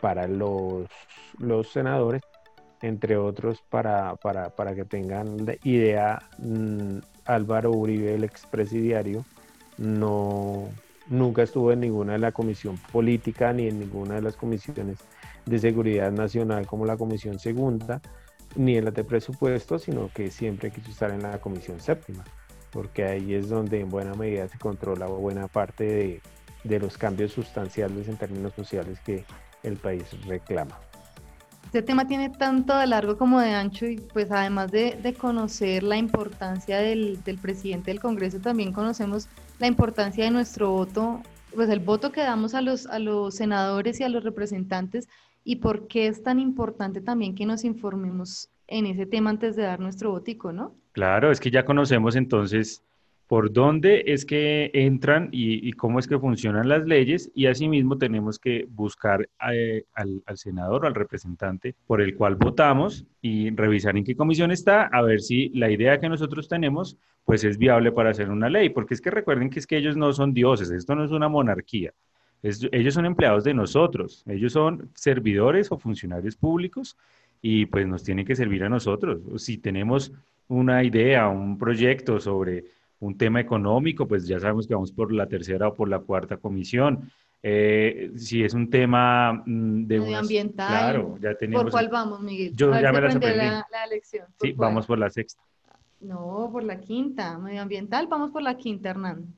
para 0.01 0.29
los, 0.29 0.89
los 1.39 1.69
senadores, 1.71 2.23
entre 2.83 3.17
otros 3.17 3.63
para, 3.69 4.17
para, 4.17 4.51
para 4.51 4.75
que 4.75 4.85
tengan 4.85 5.37
idea, 5.65 6.23
mm, 6.39 6.99
Álvaro 7.25 7.73
Uribe, 7.73 8.15
el 8.15 8.25
expresidiario, 8.25 9.25
no, 9.77 10.69
nunca 11.09 11.43
estuvo 11.43 11.73
en 11.73 11.81
ninguna 11.81 12.13
de 12.15 12.19
la 12.19 12.33
comisión 12.33 12.79
política 12.93 13.53
ni 13.53 13.69
en 13.69 13.81
ninguna 13.81 14.17
de 14.17 14.23
las 14.23 14.37
comisiones 14.37 14.99
de 15.47 15.59
seguridad 15.59 16.13
nacional 16.13 16.67
como 16.67 16.87
la 16.87 16.97
comisión 16.97 17.39
segunda, 17.39 18.01
ni 18.57 18.77
en 18.77 18.87
la 18.87 18.91
de 18.91 19.05
presupuesto, 19.05 19.79
sino 19.79 20.11
que 20.13 20.31
siempre 20.31 20.71
quiso 20.71 20.91
estar 20.91 21.11
en 21.11 21.23
la 21.23 21.39
comisión 21.41 21.81
séptima 21.81 22.25
porque 22.71 23.05
ahí 23.05 23.35
es 23.35 23.49
donde 23.49 23.81
en 23.81 23.89
buena 23.89 24.15
medida 24.15 24.49
se 24.49 24.59
controla 24.59 25.07
buena 25.07 25.49
parte 25.49 25.85
de, 25.85 26.23
de 26.65 26.79
los 26.79 26.99
cambios 26.99 27.33
sustanciales 27.33 28.09
en 28.09 28.17
términos 28.17 28.53
sociales 28.55 29.01
que 29.01 29.25
el 29.63 29.77
país 29.77 30.05
reclama. 30.27 30.79
Este 31.69 31.83
tema 31.83 32.07
tiene 32.07 32.31
tanto 32.31 32.79
de 32.79 32.87
largo 32.87 33.19
como 33.19 33.41
de 33.41 33.51
ancho 33.51 33.85
y 33.85 33.97
pues 33.99 34.31
además 34.31 34.73
de, 34.73 35.15
conocer 35.21 35.83
la 35.83 35.99
importancia 35.99 36.79
del, 36.79 37.23
del, 37.25 37.37
presidente 37.37 37.91
del 37.91 38.01
Congreso, 38.01 38.41
también 38.41 38.73
conocemos 38.73 39.29
la 39.59 39.67
importancia 39.67 40.25
de 40.25 40.31
nuestro 40.31 40.71
voto, 40.71 41.21
pues 41.55 41.69
el 41.69 41.81
voto 41.81 42.11
que 42.11 42.23
damos 42.23 42.55
a 42.55 42.63
los, 42.63 42.87
a 42.87 42.99
los 42.99 43.35
senadores 43.35 44.01
y 44.01 44.03
a 44.03 44.09
los 44.09 44.25
representantes 44.25 45.11
y 45.45 45.57
por 45.57 45.89
qué 45.89 46.07
es 46.07 46.23
tan 46.23 46.41
importante 46.41 47.03
también 47.03 47.35
que 47.35 47.45
nos 47.45 47.65
informemos 47.65 48.49
en 48.67 48.87
ese 48.87 49.05
tema 49.05 49.29
antes 49.29 49.55
de 49.55 49.65
dar 49.65 49.79
nuestro 49.79 50.11
votico, 50.11 50.53
¿no? 50.53 50.75
Claro, 50.93 51.31
es 51.31 51.39
que 51.39 51.51
ya 51.51 51.67
conocemos 51.67 52.17
entonces 52.17 52.83
por 53.29 53.53
dónde 53.53 54.05
es 54.07 54.25
que 54.25 54.71
entran 54.73 55.29
y, 55.33 55.71
cómo 55.75 55.99
es 55.99 56.07
que 56.09 56.19
funcionan 56.19 56.67
las 56.67 56.87
leyes 56.87 57.31
y 57.35 57.45
asimismo 57.45 57.99
tenemos 57.99 58.39
que 58.39 58.67
buscar 58.71 59.29
eh, 59.53 59.85
al, 59.95 60.23
senador 60.35 60.85
o 60.85 60.87
al 60.89 60.95
representante 60.95 61.75
por 61.87 62.01
el 62.01 62.17
cual 62.17 62.37
votamos 62.37 63.05
y 63.21 63.51
revisar 63.51 63.99
en 63.99 64.05
qué 64.05 64.17
comisión 64.17 64.51
está 64.51 64.87
a 64.87 65.03
ver 65.03 65.21
si 65.21 65.51
la 65.51 65.71
idea 65.71 66.01
que 66.01 66.09
nosotros 66.09 66.49
tenemos 66.49 66.97
pues 67.27 67.45
es 67.45 67.59
viable 67.59 67.93
para 67.93 68.11
hacer 68.11 68.31
una 68.31 68.49
ley, 68.49 68.71
porque 68.71 68.95
es 68.95 69.03
que 69.03 69.11
recuerden 69.11 69.51
que 69.51 69.59
es 69.59 69.67
que 69.67 69.77
ellos 69.77 69.99
no 69.99 70.11
son 70.15 70.33
dioses, 70.33 70.71
esto 70.71 70.95
no 70.95 71.05
es 71.05 71.11
una 71.11 71.29
monarquía, 71.29 71.93
ellos 72.43 72.95
son 72.95 73.05
empleados 73.05 73.45
de 73.45 73.53
nosotros, 73.53 74.25
ellos 74.27 74.55
son 74.55 74.89
servidores 74.95 75.71
o 75.71 75.77
funcionarios 75.77 76.35
públicos 76.35 76.97
y 77.43 77.67
pues 77.67 77.87
nos 77.87 78.03
tienen 78.03 78.25
que 78.25 78.35
servir 78.35 78.65
a 78.65 78.71
nosotros. 78.71 79.21
Si 79.37 79.59
tenemos 79.59 80.13
una 80.49 80.83
idea, 80.83 81.29
un 81.29 81.59
proyecto 81.59 82.19
sobre 82.21 82.65
un 83.01 83.17
tema 83.17 83.41
económico, 83.41 84.07
pues 84.07 84.27
ya 84.27 84.41
sabemos 84.41 84.67
que 84.67 84.75
vamos 84.75 84.93
por 84.93 85.13
la 85.13 85.27
tercera 85.27 85.69
o 85.69 85.75
por 85.75 85.89
la 85.89 86.01
cuarta 86.01 86.37
comisión. 86.37 87.11
Eh, 87.43 88.11
si 88.17 88.43
es 88.43 88.53
un 88.53 88.69
tema 88.69 89.33
mm, 89.47 89.87
de 89.87 90.01
medioambiental, 90.01 90.69
claro, 90.69 91.19
ya 91.21 91.35
tenemos. 91.37 91.63
¿Por 91.63 91.71
cuál 91.71 91.89
vamos, 91.89 92.21
Miguel? 92.21 92.53
Yo 92.57 92.73
ya 92.73 92.93
me 92.93 93.01
la, 93.01 93.09
la, 93.09 93.67
la 93.71 93.85
elección. 93.87 94.27
Sí, 94.41 94.53
vamos 94.53 94.87
por 94.87 94.99
la 94.99 95.09
sexta. 95.09 95.41
No, 96.01 96.49
por 96.53 96.65
la 96.65 96.81
quinta. 96.81 97.39
Medioambiental, 97.39 98.09
vamos 98.09 98.31
por 98.31 98.43
la 98.43 98.57
quinta, 98.57 98.91
Hernán. 98.91 99.35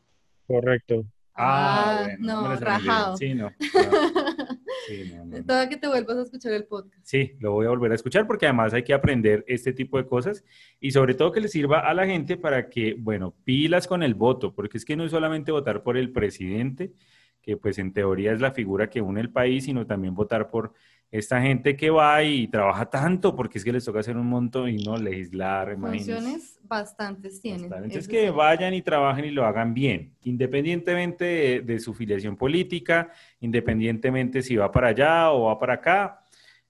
Correcto. 0.47 1.05
Ah, 1.35 2.05
ah 2.05 2.09
no, 2.19 2.57
rajado. 2.57 3.17
Sí, 3.17 3.35
no. 3.35 3.51
Sí, 4.91 5.13
no, 5.15 5.69
que 5.69 5.77
te 5.77 5.87
vuelvas 5.87 6.17
a 6.17 6.23
escuchar 6.23 6.53
el 6.53 6.65
podcast. 6.65 7.05
Sí, 7.05 7.37
lo 7.39 7.53
voy 7.53 7.67
a 7.67 7.69
volver 7.69 7.93
a 7.93 7.95
escuchar 7.95 8.27
porque 8.27 8.47
además 8.47 8.75
hay 8.75 8.83
que 8.83 8.93
aprender 8.93 9.45
este 9.47 9.73
tipo 9.73 9.99
de 9.99 10.07
cosas 10.07 10.45
y 10.81 10.91
sobre 10.91 11.15
todo 11.15 11.31
que 11.31 11.41
le 11.41 11.49
sirva 11.49 11.81
a 11.81 11.95
la 11.95 12.07
gente 12.07 12.37
para 12.37 12.69
que, 12.69 12.97
bueno, 12.99 13.35
pilas 13.45 13.87
con 13.87 14.03
el 14.03 14.15
voto, 14.15 14.53
porque 14.53 14.79
es 14.79 14.85
que 14.85 14.97
no 14.97 15.05
es 15.05 15.13
solamente 15.13 15.53
votar 15.53 15.85
por 15.85 15.97
el 15.97 16.11
presidente, 16.11 16.93
que 17.41 17.57
pues 17.57 17.79
en 17.79 17.93
teoría 17.93 18.33
es 18.33 18.41
la 18.41 18.51
figura 18.51 18.91
que 18.91 19.01
une 19.01 19.21
el 19.21 19.31
país, 19.31 19.65
sino 19.65 19.87
también 19.87 20.15
votar 20.15 20.51
por 20.51 20.75
esta 21.11 21.43
gente 21.43 21.77
que 21.77 21.91
va 21.91 22.23
y 22.23 22.47
trabaja 22.47 22.87
tanto, 22.87 23.35
porque 23.35 23.59
es 23.59 23.65
que 23.65 23.73
les 23.73 23.85
toca 23.85 23.99
hacer 23.99 24.17
un 24.17 24.29
montón 24.29 24.69
y 24.69 24.77
no 24.77 24.97
legislar, 24.97 25.77
Funciones 25.77 26.61
bastantes 26.63 27.41
tienen. 27.41 27.65
Entonces 27.65 28.07
que 28.07 28.31
vayan 28.31 28.75
y 28.75 28.83
trabajen 28.83 29.25
y 29.25 29.31
lo 29.31 29.45
hagan 29.45 29.75
bien, 29.75 30.15
independientemente 30.23 31.63
de, 31.63 31.79
su 31.81 31.95
filiación 31.95 32.37
política, 32.37 33.11
independientemente 33.41 34.41
si 34.43 34.55
va 34.55 34.71
para 34.71 34.89
allá 34.89 35.33
o 35.33 35.47
va 35.47 35.59
para 35.59 35.75
acá, 35.75 36.23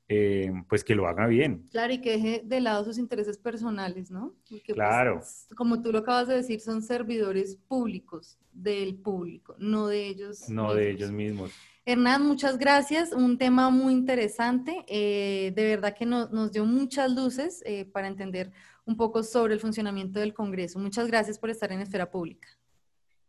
eh, 0.08 0.50
pues 0.68 0.82
que 0.82 0.94
lo 0.94 1.06
haga 1.06 1.26
bien. 1.26 1.68
Claro, 1.70 1.92
y 1.92 2.00
que 2.00 2.12
deje 2.12 2.42
de 2.44 2.60
lado 2.60 2.84
sus 2.84 2.98
intereses 2.98 3.36
personales, 3.36 4.10
¿no? 4.10 4.34
Pues, 4.48 4.62
claro. 4.62 5.20
como 5.54 5.82
tú 5.82 5.92
lo 5.92 5.98
acabas 5.98 6.28
de 6.28 6.36
decir, 6.36 6.60
son 6.60 6.82
servidores 6.82 7.56
públicos 7.68 8.38
del 8.52 8.96
público, 8.96 9.54
no 9.58 9.86
de 9.86 10.06
ellos. 10.06 10.48
No 10.48 10.74
de 10.74 10.90
ellos 10.90 11.12
mismos. 11.12 11.52
Hernán, 11.86 12.26
muchas 12.26 12.58
gracias. 12.58 13.12
Un 13.12 13.38
tema 13.38 13.70
muy 13.70 13.92
interesante. 13.92 14.84
Eh, 14.86 15.52
de 15.54 15.64
verdad 15.64 15.94
que 15.96 16.06
nos 16.06 16.52
dio 16.52 16.64
muchas 16.64 17.10
luces 17.10 17.62
eh, 17.64 17.86
para 17.86 18.08
entender 18.08 18.52
un 18.84 18.96
poco 18.96 19.22
sobre 19.22 19.54
el 19.54 19.60
funcionamiento 19.60 20.20
del 20.20 20.34
Congreso. 20.34 20.78
Muchas 20.78 21.06
gracias 21.06 21.38
por 21.38 21.50
estar 21.50 21.72
en 21.72 21.80
Esfera 21.80 22.10
Pública. 22.10 22.48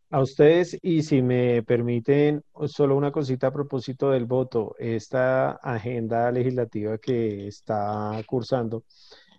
A 0.09 0.21
ustedes, 0.21 0.77
y 0.81 1.03
si 1.03 1.21
me 1.21 1.63
permiten, 1.63 2.43
solo 2.65 2.97
una 2.97 3.13
cosita 3.13 3.47
a 3.47 3.53
propósito 3.53 4.11
del 4.11 4.25
voto. 4.25 4.75
Esta 4.77 5.51
agenda 5.51 6.29
legislativa 6.31 6.97
que 6.97 7.47
está 7.47 8.21
cursando 8.27 8.83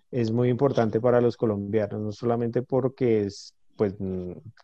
es 0.09 0.31
muy 0.31 0.49
importante 0.49 0.99
para 0.99 1.21
los 1.21 1.37
colombianos, 1.37 2.01
no 2.01 2.11
solamente 2.11 2.63
porque 2.63 3.25
es, 3.25 3.53
pues, 3.75 3.95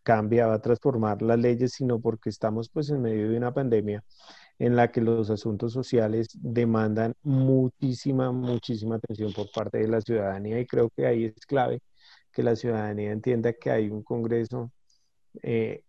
cambia, 0.03 0.47
va 0.47 0.55
a 0.55 0.61
transformar 0.61 1.21
las 1.21 1.39
leyes, 1.39 1.73
sino 1.73 1.99
porque 1.99 2.29
estamos 2.29 2.69
pues 2.69 2.89
en 2.89 3.01
medio 3.01 3.29
de 3.29 3.37
una 3.37 3.53
pandemia 3.53 4.03
en 4.59 4.75
la 4.75 4.91
que 4.91 5.01
los 5.01 5.29
asuntos 5.29 5.73
sociales 5.73 6.27
demandan 6.33 7.15
muchísima, 7.23 8.31
muchísima 8.31 8.95
atención 8.95 9.31
por 9.33 9.49
parte 9.51 9.79
de 9.79 9.87
la 9.87 10.01
ciudadanía 10.01 10.59
y 10.59 10.65
creo 10.67 10.89
que 10.89 11.07
ahí 11.07 11.25
es 11.25 11.45
clave 11.45 11.81
que 12.31 12.43
la 12.43 12.55
ciudadanía 12.55 13.11
entienda 13.11 13.53
que 13.53 13.71
hay 13.71 13.89
un 13.89 14.03
Congreso, 14.03 14.71
eh, 15.41 15.83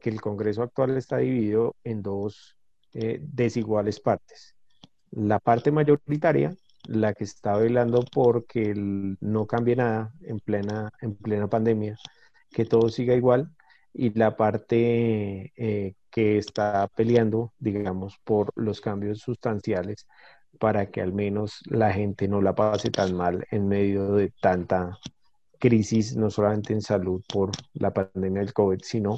que 0.00 0.10
el 0.10 0.20
Congreso 0.20 0.62
actual 0.62 0.96
está 0.96 1.18
dividido 1.18 1.76
en 1.84 2.02
dos 2.02 2.56
eh, 2.92 3.20
desiguales 3.22 4.00
partes. 4.00 4.54
La 5.10 5.38
parte 5.38 5.70
mayoritaria, 5.70 6.54
la 6.88 7.14
que 7.14 7.24
está 7.24 7.56
velando 7.56 8.04
porque 8.12 8.74
no 8.74 9.46
cambie 9.46 9.76
nada 9.76 10.12
en 10.22 10.38
plena, 10.40 10.92
en 11.00 11.14
plena 11.16 11.48
pandemia, 11.48 11.96
que 12.50 12.64
todo 12.64 12.88
siga 12.88 13.14
igual, 13.14 13.50
y 13.92 14.10
la 14.18 14.36
parte 14.36 15.52
eh, 15.56 15.94
que 16.10 16.38
está 16.38 16.88
peleando, 16.94 17.52
digamos, 17.58 18.18
por 18.24 18.52
los 18.56 18.80
cambios 18.80 19.20
sustanciales 19.20 20.06
para 20.58 20.90
que 20.90 21.00
al 21.00 21.12
menos 21.12 21.60
la 21.66 21.92
gente 21.92 22.28
no 22.28 22.40
la 22.40 22.54
pase 22.54 22.90
tan 22.90 23.14
mal 23.14 23.46
en 23.50 23.68
medio 23.68 24.12
de 24.12 24.32
tanta 24.40 24.98
crisis, 25.58 26.16
no 26.16 26.30
solamente 26.30 26.72
en 26.72 26.82
salud 26.82 27.22
por 27.28 27.50
la 27.74 27.92
pandemia 27.92 28.40
del 28.40 28.52
COVID, 28.52 28.80
sino 28.82 29.16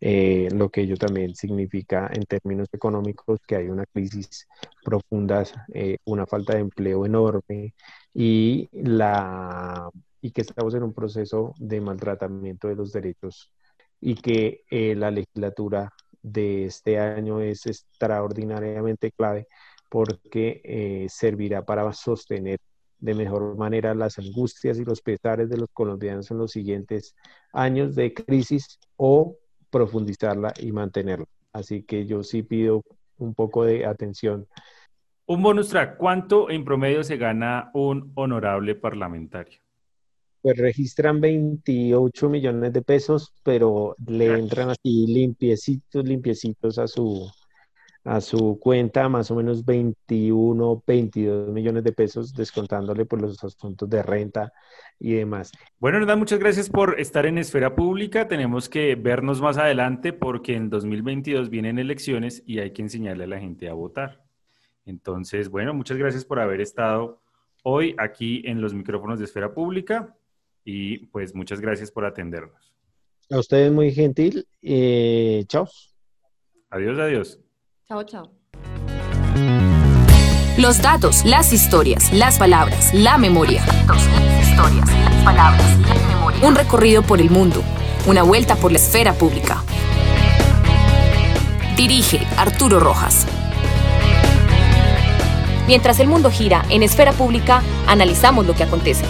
eh, 0.00 0.48
lo 0.52 0.70
que 0.70 0.82
ello 0.82 0.96
también 0.96 1.34
significa 1.34 2.08
en 2.12 2.24
términos 2.24 2.68
económicos, 2.72 3.40
que 3.46 3.56
hay 3.56 3.68
una 3.68 3.84
crisis 3.86 4.46
profunda, 4.84 5.44
eh, 5.74 5.98
una 6.04 6.26
falta 6.26 6.54
de 6.54 6.60
empleo 6.60 7.04
enorme 7.04 7.74
y, 8.14 8.68
la, 8.72 9.90
y 10.20 10.30
que 10.30 10.42
estamos 10.42 10.74
en 10.74 10.82
un 10.82 10.92
proceso 10.92 11.54
de 11.58 11.80
maltratamiento 11.80 12.68
de 12.68 12.76
los 12.76 12.92
derechos 12.92 13.52
y 14.00 14.14
que 14.14 14.64
eh, 14.70 14.94
la 14.94 15.10
legislatura 15.10 15.92
de 16.22 16.66
este 16.66 16.98
año 16.98 17.40
es 17.40 17.66
extraordinariamente 17.66 19.12
clave 19.12 19.46
porque 19.88 20.60
eh, 20.64 21.06
servirá 21.08 21.64
para 21.64 21.92
sostener 21.92 22.58
de 22.98 23.14
mejor 23.14 23.56
manera 23.56 23.94
las 23.94 24.18
angustias 24.18 24.78
y 24.78 24.84
los 24.84 25.00
pesares 25.00 25.48
de 25.48 25.56
los 25.56 25.68
colombianos 25.72 26.30
en 26.30 26.38
los 26.38 26.50
siguientes 26.50 27.14
años 27.52 27.94
de 27.94 28.12
crisis 28.12 28.78
o 28.96 29.36
profundizarla 29.70 30.52
y 30.58 30.72
mantenerla. 30.72 31.26
Así 31.52 31.82
que 31.82 32.06
yo 32.06 32.22
sí 32.22 32.42
pido 32.42 32.82
un 33.18 33.34
poco 33.34 33.64
de 33.64 33.86
atención. 33.86 34.46
Un 35.26 35.42
bonus 35.42 35.68
track, 35.68 35.96
¿cuánto 35.96 36.50
en 36.50 36.64
promedio 36.64 37.04
se 37.04 37.16
gana 37.16 37.70
un 37.74 38.12
honorable 38.14 38.74
parlamentario? 38.74 39.60
Pues 40.40 40.56
registran 40.56 41.20
28 41.20 42.28
millones 42.28 42.72
de 42.72 42.82
pesos, 42.82 43.34
pero 43.42 43.96
le 44.06 44.38
entran 44.38 44.70
así 44.70 45.06
limpiecitos, 45.06 46.04
limpiecitos 46.04 46.78
a 46.78 46.86
su, 46.86 47.30
a 48.04 48.20
su 48.20 48.58
cuenta, 48.60 49.08
más 49.08 49.30
o 49.30 49.34
menos 49.34 49.64
21, 49.64 50.82
22 50.86 51.48
millones 51.48 51.84
de 51.84 51.92
pesos, 51.92 52.32
descontándole 52.32 53.04
por 53.04 53.20
los 53.20 53.42
asuntos 53.42 53.88
de 53.90 54.02
renta 54.02 54.52
y 54.98 55.14
demás. 55.14 55.50
Bueno, 55.78 55.98
verdad, 55.98 56.16
muchas 56.16 56.38
gracias 56.38 56.70
por 56.70 57.00
estar 57.00 57.26
en 57.26 57.38
Esfera 57.38 57.74
Pública. 57.74 58.28
Tenemos 58.28 58.68
que 58.68 58.94
vernos 58.94 59.40
más 59.40 59.58
adelante 59.58 60.12
porque 60.12 60.54
en 60.54 60.70
2022 60.70 61.50
vienen 61.50 61.78
elecciones 61.78 62.42
y 62.46 62.60
hay 62.60 62.72
que 62.72 62.82
enseñarle 62.82 63.24
a 63.24 63.28
la 63.28 63.40
gente 63.40 63.68
a 63.68 63.74
votar. 63.74 64.24
Entonces, 64.86 65.50
bueno, 65.50 65.74
muchas 65.74 65.98
gracias 65.98 66.24
por 66.24 66.38
haber 66.40 66.60
estado 66.60 67.20
hoy 67.64 67.94
aquí 67.98 68.42
en 68.46 68.60
los 68.60 68.72
micrófonos 68.72 69.18
de 69.18 69.26
Esfera 69.26 69.52
Pública 69.52 70.14
y 70.70 70.98
pues 71.06 71.34
muchas 71.34 71.62
gracias 71.62 71.90
por 71.90 72.04
atendernos. 72.04 72.74
A 73.30 73.38
ustedes 73.38 73.72
muy 73.72 73.90
gentil. 73.90 74.46
Eh, 74.60 75.44
chao. 75.48 75.66
Adiós, 76.68 76.98
adiós. 76.98 77.40
Chao, 77.86 78.02
chao. 78.04 78.30
Los 80.58 80.82
datos, 80.82 81.24
las 81.24 81.54
historias, 81.54 82.12
las 82.12 82.38
palabras, 82.38 82.92
la 82.92 83.16
memoria. 83.16 83.64
las 83.86 84.46
historias, 84.46 84.86
las 85.04 85.24
palabras, 85.24 85.80
la 85.88 85.94
memoria. 86.06 86.46
Un 86.46 86.54
recorrido 86.54 87.02
por 87.02 87.22
el 87.22 87.30
mundo, 87.30 87.62
una 88.06 88.22
vuelta 88.22 88.54
por 88.56 88.70
la 88.70 88.76
esfera 88.76 89.14
pública. 89.14 89.64
Dirige 91.78 92.18
Arturo 92.36 92.78
Rojas. 92.78 93.26
Mientras 95.66 95.98
el 95.98 96.08
mundo 96.08 96.30
gira 96.30 96.62
en 96.68 96.82
esfera 96.82 97.12
pública, 97.14 97.62
analizamos 97.86 98.46
lo 98.46 98.54
que 98.54 98.64
acontece. 98.64 99.06